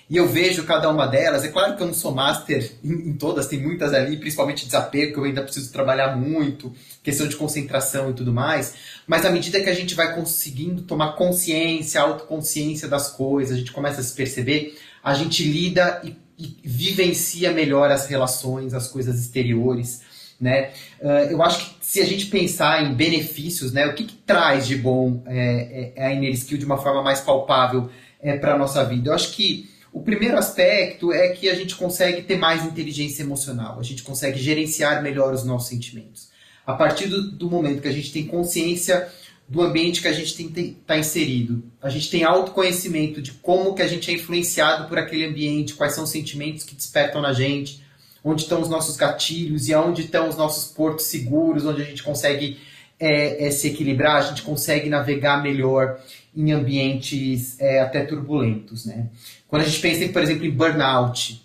e 0.09 0.17
eu 0.17 0.27
vejo 0.27 0.63
cada 0.63 0.89
uma 0.89 1.05
delas. 1.05 1.45
É 1.45 1.49
claro 1.49 1.77
que 1.77 1.83
eu 1.83 1.87
não 1.87 1.93
sou 1.93 2.13
master 2.13 2.71
em, 2.83 3.09
em 3.09 3.13
todas, 3.13 3.45
tem 3.45 3.61
muitas 3.61 3.93
ali, 3.93 4.17
principalmente 4.17 4.65
desapego, 4.65 5.13
que 5.13 5.19
eu 5.19 5.23
ainda 5.23 5.43
preciso 5.43 5.71
trabalhar 5.71 6.17
muito, 6.17 6.73
questão 7.03 7.27
de 7.27 7.35
concentração 7.35 8.09
e 8.09 8.13
tudo 8.13 8.33
mais. 8.33 8.73
Mas 9.05 9.23
à 9.23 9.29
medida 9.29 9.61
que 9.61 9.69
a 9.69 9.73
gente 9.73 9.93
vai 9.93 10.15
conseguindo 10.15 10.81
tomar 10.81 11.11
consciência, 11.13 12.01
autoconsciência 12.01 12.87
das 12.87 13.11
coisas, 13.11 13.55
a 13.55 13.59
gente 13.59 13.71
começa 13.71 14.01
a 14.01 14.03
se 14.03 14.15
perceber, 14.15 14.75
a 15.03 15.13
gente 15.13 15.43
lida 15.43 16.01
e, 16.03 16.15
e 16.39 16.57
vivencia 16.67 17.51
melhor 17.51 17.91
as 17.91 18.07
relações, 18.07 18.73
as 18.73 18.87
coisas 18.87 19.19
exteriores 19.19 20.01
né? 20.39 20.71
Uh, 21.01 21.31
eu 21.31 21.43
acho 21.43 21.59
que 21.65 21.75
se 21.81 22.01
a 22.01 22.05
gente 22.05 22.27
pensar 22.27 22.83
em 22.83 22.93
benefícios, 22.93 23.73
né, 23.73 23.85
o 23.87 23.93
que, 23.93 24.05
que 24.05 24.15
traz 24.15 24.67
de 24.67 24.75
bom 24.75 25.23
é, 25.25 25.91
é, 25.95 26.05
a 26.05 26.13
Inner 26.13 26.31
Skill 26.31 26.57
de 26.57 26.65
uma 26.65 26.77
forma 26.77 27.01
mais 27.01 27.19
palpável 27.19 27.89
é, 28.21 28.37
para 28.37 28.53
a 28.53 28.57
nossa 28.57 28.83
vida? 28.85 29.09
Eu 29.09 29.13
acho 29.13 29.33
que 29.33 29.69
o 29.91 30.01
primeiro 30.01 30.37
aspecto 30.37 31.11
é 31.11 31.29
que 31.29 31.49
a 31.49 31.55
gente 31.55 31.75
consegue 31.75 32.21
ter 32.21 32.37
mais 32.37 32.63
inteligência 32.63 33.23
emocional, 33.23 33.79
a 33.79 33.83
gente 33.83 34.03
consegue 34.03 34.39
gerenciar 34.39 35.01
melhor 35.01 35.33
os 35.33 35.43
nossos 35.43 35.67
sentimentos. 35.67 36.29
A 36.65 36.73
partir 36.73 37.07
do, 37.07 37.31
do 37.31 37.49
momento 37.49 37.81
que 37.81 37.87
a 37.87 37.91
gente 37.91 38.11
tem 38.11 38.25
consciência 38.25 39.09
do 39.47 39.63
ambiente 39.63 40.01
que 40.01 40.07
a 40.07 40.13
gente 40.13 40.39
está 40.43 40.95
inserido, 40.95 41.63
a 41.81 41.89
gente 41.89 42.11
tem 42.11 42.23
autoconhecimento 42.23 43.19
de 43.19 43.31
como 43.31 43.73
que 43.73 43.81
a 43.81 43.87
gente 43.87 44.11
é 44.11 44.13
influenciado 44.13 44.87
por 44.87 44.99
aquele 44.99 45.25
ambiente, 45.25 45.73
quais 45.73 45.95
são 45.95 46.03
os 46.03 46.11
sentimentos 46.11 46.63
que 46.63 46.75
despertam 46.75 47.19
na 47.19 47.33
gente, 47.33 47.83
onde 48.23 48.43
estão 48.43 48.61
os 48.61 48.69
nossos 48.69 48.95
gatilhos 48.95 49.69
e 49.69 49.75
onde 49.75 50.03
estão 50.03 50.27
os 50.27 50.35
nossos 50.35 50.71
portos 50.71 51.05
seguros, 51.05 51.65
onde 51.65 51.81
a 51.81 51.85
gente 51.85 52.03
consegue 52.03 52.59
é, 52.99 53.47
é, 53.47 53.51
se 53.51 53.67
equilibrar, 53.67 54.17
a 54.17 54.21
gente 54.21 54.41
consegue 54.41 54.89
navegar 54.89 55.41
melhor 55.41 55.99
em 56.35 56.51
ambientes 56.51 57.59
é, 57.59 57.79
até 57.79 58.03
turbulentos. 58.03 58.85
Né? 58.85 59.07
Quando 59.47 59.61
a 59.61 59.65
gente 59.65 59.79
pensa, 59.79 60.11
por 60.11 60.21
exemplo, 60.21 60.45
em 60.45 60.51
burnout, 60.51 61.41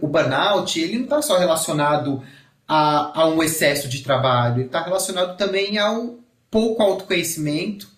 o 0.00 0.06
burnout 0.06 0.80
ele 0.80 0.98
não 0.98 1.04
está 1.04 1.22
só 1.22 1.38
relacionado 1.38 2.22
a, 2.68 3.22
a, 3.22 3.28
um 3.28 3.42
excesso 3.42 3.88
de 3.88 4.02
trabalho, 4.02 4.58
ele 4.58 4.66
está 4.66 4.82
relacionado 4.82 5.36
também 5.36 5.78
ao 5.78 6.18
pouco 6.50 6.82
autoconhecimento 6.82 7.88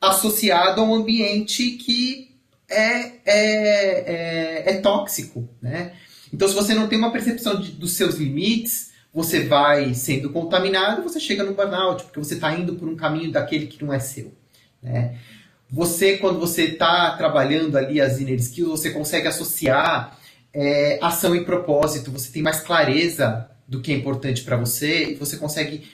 associado 0.00 0.80
a 0.80 0.84
um 0.84 0.94
ambiente 0.94 1.72
que 1.72 2.30
é, 2.68 3.12
é, 3.24 3.24
é, 3.26 4.62
é 4.66 4.80
tóxico. 4.80 5.48
Né? 5.60 5.92
Então, 6.32 6.48
se 6.48 6.54
você 6.54 6.74
não 6.74 6.88
tem 6.88 6.98
uma 6.98 7.12
percepção 7.12 7.60
de, 7.60 7.72
dos 7.72 7.92
seus 7.92 8.16
limites, 8.16 8.90
você 9.12 9.44
vai 9.44 9.94
sendo 9.94 10.30
contaminado, 10.30 11.02
você 11.02 11.18
chega 11.18 11.42
no 11.42 11.54
burnout, 11.54 12.04
porque 12.04 12.18
você 12.18 12.34
está 12.34 12.54
indo 12.54 12.74
por 12.74 12.88
um 12.88 12.96
caminho 12.96 13.32
daquele 13.32 13.66
que 13.66 13.82
não 13.82 13.92
é 13.92 13.98
seu. 13.98 14.32
Né? 14.82 15.16
Você, 15.70 16.16
quando 16.18 16.38
você 16.38 16.64
está 16.64 17.16
trabalhando 17.16 17.76
ali 17.76 18.00
as 18.00 18.20
inner 18.20 18.38
skills, 18.38 18.80
você 18.80 18.90
consegue 18.90 19.28
associar 19.28 20.18
é, 20.52 20.98
ação 21.02 21.34
e 21.34 21.44
propósito, 21.44 22.10
você 22.10 22.30
tem 22.30 22.42
mais 22.42 22.60
clareza 22.60 23.48
do 23.66 23.80
que 23.80 23.92
é 23.92 23.94
importante 23.94 24.42
para 24.42 24.56
você 24.56 25.10
e 25.10 25.14
você 25.14 25.36
consegue 25.36 25.86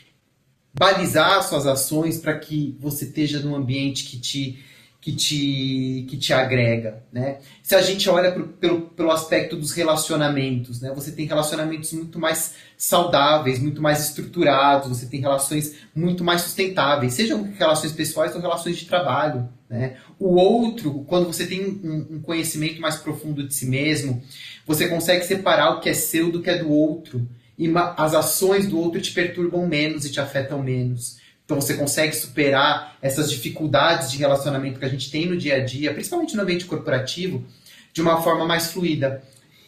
balizar 0.73 1.43
suas 1.43 1.67
ações 1.67 2.19
para 2.19 2.39
que 2.39 2.77
você 2.81 3.05
esteja 3.05 3.41
num 3.41 3.55
ambiente 3.55 4.05
que 4.05 4.19
te 4.19 4.65
que 5.05 5.13
te, 5.13 6.07
que 6.09 6.17
te 6.17 6.33
agrega, 6.33 7.05
né? 7.13 7.37
Se 7.63 7.75
a 7.75 7.83
gente 7.83 8.09
olha 8.09 8.33
pro, 8.33 8.49
pelo, 8.49 8.81
pelo 8.81 9.11
aspecto 9.11 9.55
dos 9.55 9.73
relacionamentos, 9.73 10.81
né? 10.81 10.91
Você 10.95 11.13
tem 11.13 11.27
relacionamentos 11.27 11.93
muito 11.93 12.19
mais 12.19 12.55
saudáveis, 12.75 13.59
muito 13.59 13.83
mais 13.83 14.03
estruturados, 14.09 14.89
você 14.89 15.05
tem 15.05 15.21
relações 15.21 15.75
muito 15.95 16.25
mais 16.25 16.41
sustentáveis, 16.41 17.13
sejam 17.13 17.43
relações 17.43 17.93
pessoais 17.93 18.35
ou 18.35 18.41
relações 18.41 18.79
de 18.79 18.87
trabalho, 18.87 19.47
né? 19.69 19.99
O 20.19 20.37
outro, 20.37 21.05
quando 21.07 21.27
você 21.27 21.47
tem 21.47 21.63
um, 21.63 22.15
um 22.17 22.23
conhecimento 22.23 22.81
mais 22.81 22.97
profundo 22.97 23.47
de 23.47 23.53
si 23.53 23.67
mesmo, 23.67 24.23
você 24.67 24.89
consegue 24.89 25.23
separar 25.27 25.73
o 25.73 25.81
que 25.81 25.91
é 25.91 25.95
seu 25.95 26.33
do 26.33 26.41
que 26.41 26.49
é 26.49 26.57
do 26.57 26.71
outro, 26.71 27.29
e 27.59 27.71
as 27.99 28.15
ações 28.15 28.67
do 28.67 28.81
outro 28.81 29.03
te 29.03 29.13
perturbam 29.13 29.69
menos 29.69 30.07
e 30.07 30.11
te 30.11 30.19
afetam 30.19 30.63
menos. 30.63 31.19
Então 31.45 31.61
você 31.61 31.75
consegue 31.75 32.15
superar 32.17 32.97
essas 33.03 33.31
dificuldades 33.31 34.11
de 34.11 34.19
relacionamento 34.19 34.79
que 34.79 34.85
a 34.85 34.89
gente 34.89 35.11
tem 35.11 35.27
no 35.27 35.37
dia 35.37 35.57
a 35.57 35.65
dia, 35.65 35.93
principalmente 35.93 36.35
no 36.35 36.43
ambiente 36.43 36.65
corporativo, 36.65 37.45
de 37.93 38.01
uma 38.01 38.23
forma 38.23 38.47
mais 38.47 38.73
fluida. 38.73 39.23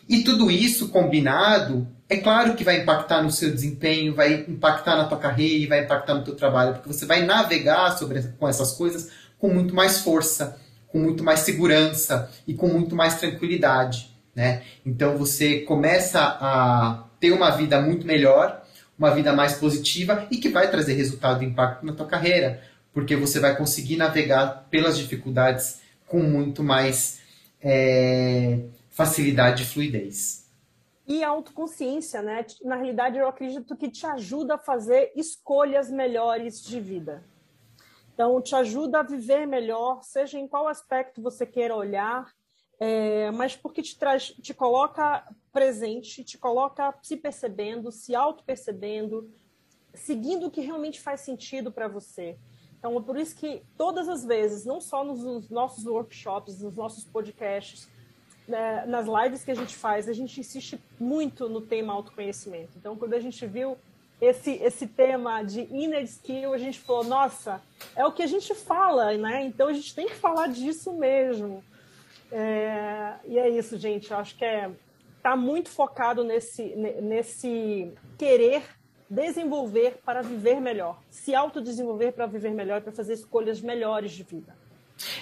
E 0.09 0.23
tudo 0.23 0.51
isso 0.51 0.89
combinado, 0.89 1.87
é 2.09 2.17
claro 2.17 2.55
que 2.55 2.65
vai 2.65 2.81
impactar 2.81 3.23
no 3.23 3.31
seu 3.31 3.51
desempenho, 3.51 4.15
vai 4.15 4.45
impactar 4.49 4.97
na 4.97 5.05
tua 5.05 5.19
carreira 5.19 5.69
vai 5.69 5.85
impactar 5.85 6.15
no 6.15 6.25
teu 6.25 6.35
trabalho, 6.35 6.75
porque 6.75 6.93
você 6.93 7.05
vai 7.05 7.25
navegar 7.27 7.97
sobre, 7.99 8.23
com 8.39 8.49
essas 8.49 8.73
coisas 8.73 9.11
com 9.39 9.49
muito 9.49 9.75
mais 9.75 10.01
força, 10.01 10.59
com 10.89 10.99
muito 10.99 11.23
mais 11.23 11.41
segurança 11.41 12.31
e 12.47 12.55
com 12.55 12.69
muito 12.69 12.95
mais 12.95 13.19
tranquilidade. 13.19 14.11
Né? 14.35 14.63
Então 14.85 15.17
você 15.17 15.61
começa 15.61 16.21
a 16.21 17.05
ter 17.19 17.33
uma 17.33 17.51
vida 17.51 17.81
muito 17.81 18.07
melhor, 18.07 18.63
uma 18.99 19.15
vida 19.15 19.33
mais 19.33 19.55
positiva 19.55 20.27
e 20.31 20.39
que 20.39 20.49
vai 20.49 20.71
trazer 20.71 20.95
resultado 20.95 21.43
e 21.43 21.47
impacto 21.47 21.85
na 21.85 21.93
tua 21.93 22.07
carreira, 22.07 22.63
porque 22.93 23.15
você 23.15 23.39
vai 23.39 23.57
conseguir 23.57 23.97
navegar 23.97 24.67
pelas 24.71 24.97
dificuldades 24.97 25.81
com 26.07 26.21
muito 26.21 26.63
mais 26.63 27.21
é, 27.63 28.61
facilidade 28.91 29.65
e 29.65 29.67
fluidez. 29.67 30.47
E 31.07 31.23
autoconsciência, 31.23 32.21
né? 32.21 32.45
Na 32.65 32.77
realidade, 32.77 33.17
eu 33.17 33.29
acredito 33.29 33.77
que 33.77 33.89
te 33.89 34.07
ajuda 34.07 34.55
a 34.55 34.59
fazer 34.59 35.13
escolhas 35.15 35.91
melhores 35.91 36.61
de 36.61 36.81
vida. 36.81 37.23
Então, 38.13 38.41
te 38.41 38.57
ajuda 38.57 39.01
a 39.01 39.03
viver 39.03 39.47
melhor, 39.47 40.03
seja 40.03 40.39
em 40.39 40.49
qual 40.49 40.67
aspecto 40.67 41.21
você 41.21 41.45
queira 41.45 41.77
olhar, 41.77 42.33
é, 42.79 43.31
mas 43.31 43.57
porque 43.57 43.83
te 43.83 43.99
traz, 43.99 44.33
te 44.41 44.53
coloca 44.53 45.27
presente, 45.53 46.23
te 46.23 46.37
coloca 46.37 46.95
se 47.03 47.17
percebendo, 47.17 47.91
se 47.91 48.15
auto-percebendo, 48.15 49.31
seguindo 49.95 50.47
o 50.47 50.51
que 50.51 50.61
realmente 50.61 51.01
faz 51.01 51.21
sentido 51.21 51.73
para 51.73 51.89
você. 51.89 52.37
Então, 52.79 52.97
é 52.97 53.01
por 53.01 53.17
isso 53.17 53.35
que 53.35 53.63
todas 53.77 54.09
as 54.09 54.25
vezes, 54.25 54.65
não 54.65 54.81
só 54.81 55.03
nos 55.03 55.49
nossos 55.49 55.87
workshops, 55.87 56.61
nos 56.61 56.77
nossos 56.77 57.05
podcasts, 57.05 57.89
né, 58.47 58.85
nas 58.87 59.07
lives 59.07 59.45
que 59.45 59.51
a 59.51 59.55
gente 59.55 59.75
faz, 59.75 60.09
a 60.09 60.13
gente 60.13 60.39
insiste 60.39 60.79
muito 61.01 61.49
no 61.49 61.61
tema 61.61 61.93
autoconhecimento. 61.93 62.73
Então, 62.77 62.97
quando 62.97 63.15
a 63.15 63.21
gente 63.21 63.45
viu 63.47 63.77
esse, 64.21 64.53
esse 64.53 64.87
tema 64.87 65.43
de 65.43 65.63
inner 65.63 66.03
skill, 66.05 66.55
a 66.55 66.59
gente 66.59 66.79
falou, 66.81 67.05
nossa, 67.05 67.61
é 67.95 68.05
o 68.05 68.13
que 68.13 68.23
a 68.23 68.27
gente 68.27 68.55
fala, 68.55 69.17
né? 69.17 69.45
Então 69.45 69.69
a 69.69 69.73
gente 69.73 69.95
tem 69.95 70.07
que 70.07 70.15
falar 70.15 70.49
disso 70.49 70.93
mesmo. 70.93 71.63
É, 72.31 73.15
e 73.27 73.39
é 73.39 73.49
isso, 73.49 73.77
gente. 73.79 74.11
Eu 74.11 74.19
acho 74.19 74.37
que 74.37 74.45
é 74.45 74.71
tá 75.23 75.35
muito 75.35 75.69
focado 75.69 76.23
nesse, 76.23 76.63
nesse 77.03 77.91
querer 78.17 78.63
desenvolver 79.11 79.99
para 80.05 80.23
viver 80.23 80.61
melhor, 80.61 81.01
se 81.11 81.35
autodesenvolver 81.35 82.13
para 82.13 82.27
viver 82.27 82.53
melhor, 82.53 82.81
para 82.81 82.93
fazer 82.93 83.15
escolhas 83.15 83.61
melhores 83.61 84.13
de 84.13 84.23
vida. 84.23 84.55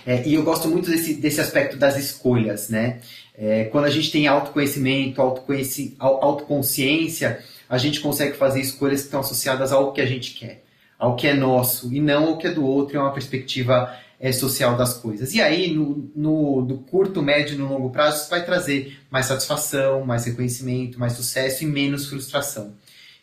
É, 0.07 0.27
e 0.27 0.35
eu 0.35 0.43
gosto 0.43 0.69
muito 0.69 0.91
desse, 0.91 1.15
desse 1.15 1.41
aspecto 1.41 1.79
das 1.79 1.97
escolhas, 1.97 2.69
né? 2.69 3.01
É, 3.35 3.65
quando 3.65 3.87
a 3.87 3.91
gente 3.91 4.13
tem 4.13 4.27
autoconhecimento, 4.27 5.23
autoconheci, 5.23 5.97
autoconsciência, 5.99 7.43
a 7.69 7.79
gente 7.79 8.01
consegue 8.01 8.37
fazer 8.37 8.61
escolhas 8.61 9.01
que 9.01 9.07
estão 9.07 9.21
associadas 9.21 9.73
ao 9.73 9.93
que 9.93 10.03
a 10.03 10.07
gente 10.07 10.35
quer, 10.35 10.63
ao 10.99 11.17
que 11.17 11.27
é 11.27 11.33
nosso 11.33 11.93
e 11.93 11.99
não 11.99 12.27
ao 12.27 12.39
que 12.39 12.47
é 12.47 12.53
do 12.53 12.65
outro, 12.65 12.99
é 12.99 13.01
uma 13.01 13.13
perspectiva 13.13 13.99
é, 14.19 14.33
social 14.33 14.77
das 14.77 14.95
coisas. 14.95 15.35
E 15.35 15.41
aí, 15.41 15.73
no, 15.73 16.11
no, 16.15 16.63
do 16.63 16.79
curto, 16.79 17.23
médio 17.23 17.55
e 17.55 17.59
no 17.59 17.69
longo 17.69 17.91
prazo, 17.91 18.23
isso 18.23 18.31
vai 18.31 18.45
trazer 18.45 18.99
mais 19.11 19.27
satisfação, 19.27 20.05
mais 20.05 20.25
reconhecimento, 20.25 20.99
mais 20.99 21.15
sucesso 21.15 21.65
e 21.65 21.67
menos 21.67 22.07
frustração. 22.07 22.75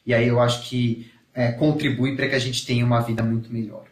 E 0.06 0.14
aí 0.14 0.28
eu 0.28 0.40
acho 0.40 0.70
que 0.70 1.12
é, 1.34 1.52
contribui 1.52 2.16
para 2.16 2.28
que 2.28 2.36
a 2.36 2.40
gente 2.40 2.66
tenha 2.66 2.86
uma 2.86 3.00
vida 3.02 3.24
muito 3.24 3.52
melhor. 3.52 3.86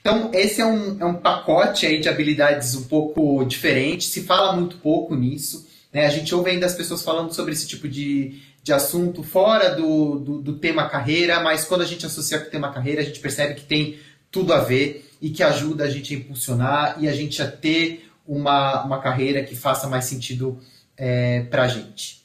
Então, 0.00 0.30
esse 0.32 0.60
é 0.60 0.66
um, 0.66 1.00
é 1.00 1.04
um 1.04 1.14
pacote 1.14 1.84
aí 1.84 2.00
de 2.00 2.08
habilidades 2.08 2.76
um 2.76 2.84
pouco 2.84 3.44
diferente, 3.44 4.04
se 4.04 4.22
fala 4.22 4.52
muito 4.54 4.76
pouco 4.76 5.16
nisso. 5.16 5.66
Né? 5.92 6.06
A 6.06 6.10
gente 6.10 6.32
ouve 6.32 6.50
ainda 6.50 6.66
as 6.66 6.74
pessoas 6.74 7.02
falando 7.02 7.34
sobre 7.34 7.52
esse 7.52 7.66
tipo 7.66 7.88
de, 7.88 8.40
de 8.62 8.72
assunto 8.72 9.24
fora 9.24 9.74
do, 9.74 10.20
do, 10.20 10.38
do 10.40 10.58
tema 10.58 10.88
carreira, 10.88 11.40
mas 11.40 11.64
quando 11.64 11.82
a 11.82 11.86
gente 11.86 12.06
associa 12.06 12.38
com 12.38 12.46
o 12.46 12.50
tema 12.50 12.72
carreira, 12.72 13.02
a 13.02 13.04
gente 13.04 13.18
percebe 13.18 13.54
que 13.54 13.64
tem 13.64 13.98
tudo 14.30 14.52
a 14.52 14.60
ver 14.60 15.05
e 15.20 15.30
que 15.30 15.42
ajuda 15.42 15.84
a 15.84 15.90
gente 15.90 16.14
a 16.14 16.18
impulsionar 16.18 16.96
e 17.00 17.08
a 17.08 17.12
gente 17.12 17.42
a 17.42 17.50
ter 17.50 18.10
uma, 18.26 18.84
uma 18.84 19.00
carreira 19.00 19.44
que 19.44 19.54
faça 19.54 19.88
mais 19.88 20.04
sentido 20.04 20.58
é, 20.96 21.42
para 21.42 21.64
a 21.64 21.68
gente. 21.68 22.24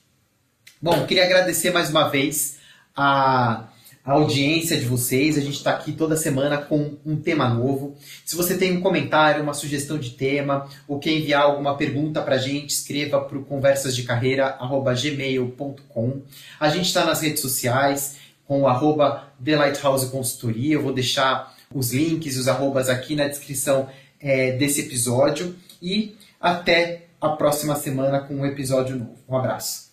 Bom, 0.82 1.06
queria 1.06 1.26
agradecer 1.26 1.72
mais 1.72 1.90
uma 1.90 2.10
vez 2.10 2.60
a 2.96 3.68
a 4.04 4.14
audiência 4.14 4.76
de 4.78 4.86
vocês. 4.86 5.38
A 5.38 5.42
gente 5.42 5.58
está 5.58 5.70
aqui 5.72 5.92
toda 5.92 6.18
semana 6.18 6.58
com 6.58 6.98
um 7.06 7.16
tema 7.16 7.48
novo. 7.48 7.96
Se 8.26 8.36
você 8.36 8.58
tem 8.58 8.76
um 8.76 8.82
comentário, 8.82 9.44
uma 9.44 9.54
sugestão 9.54 10.00
de 10.00 10.10
tema, 10.12 10.68
ou 10.88 10.98
quer 11.00 11.12
enviar 11.12 11.44
alguma 11.44 11.78
pergunta 11.78 12.20
para 12.22 12.36
a 12.36 12.40
gente, 12.40 12.72
escreva 12.72 13.22
para 13.22 13.38
o 13.38 13.46
conversasdecarreira.gmail.com. 13.46 16.22
A 16.60 16.70
gente 16.70 16.88
está 16.88 17.06
nas 17.06 17.22
redes 17.22 17.42
sociais 17.42 18.18
com 18.48 18.62
o 18.62 18.68
arroba 18.68 19.32
The 19.44 19.56
Lighthouse 19.56 20.08
Consultoria. 20.08 20.76
Eu 20.76 20.82
vou 20.82 20.94
deixar 20.94 21.56
os 21.74 21.94
links 21.94 22.36
e 22.36 22.40
os 22.40 22.48
arrobas 22.48 22.90
aqui 22.90 23.16
na 23.16 23.28
descrição 23.28 23.90
é, 24.20 24.52
desse 24.54 24.82
episódio. 24.82 25.56
E 25.82 26.16
até 26.40 27.08
a 27.20 27.30
próxima 27.30 27.76
semana 27.76 28.20
com 28.20 28.36
um 28.36 28.46
episódio 28.46 28.96
novo. 28.96 29.18
Um 29.28 29.38
abraço. 29.38 29.91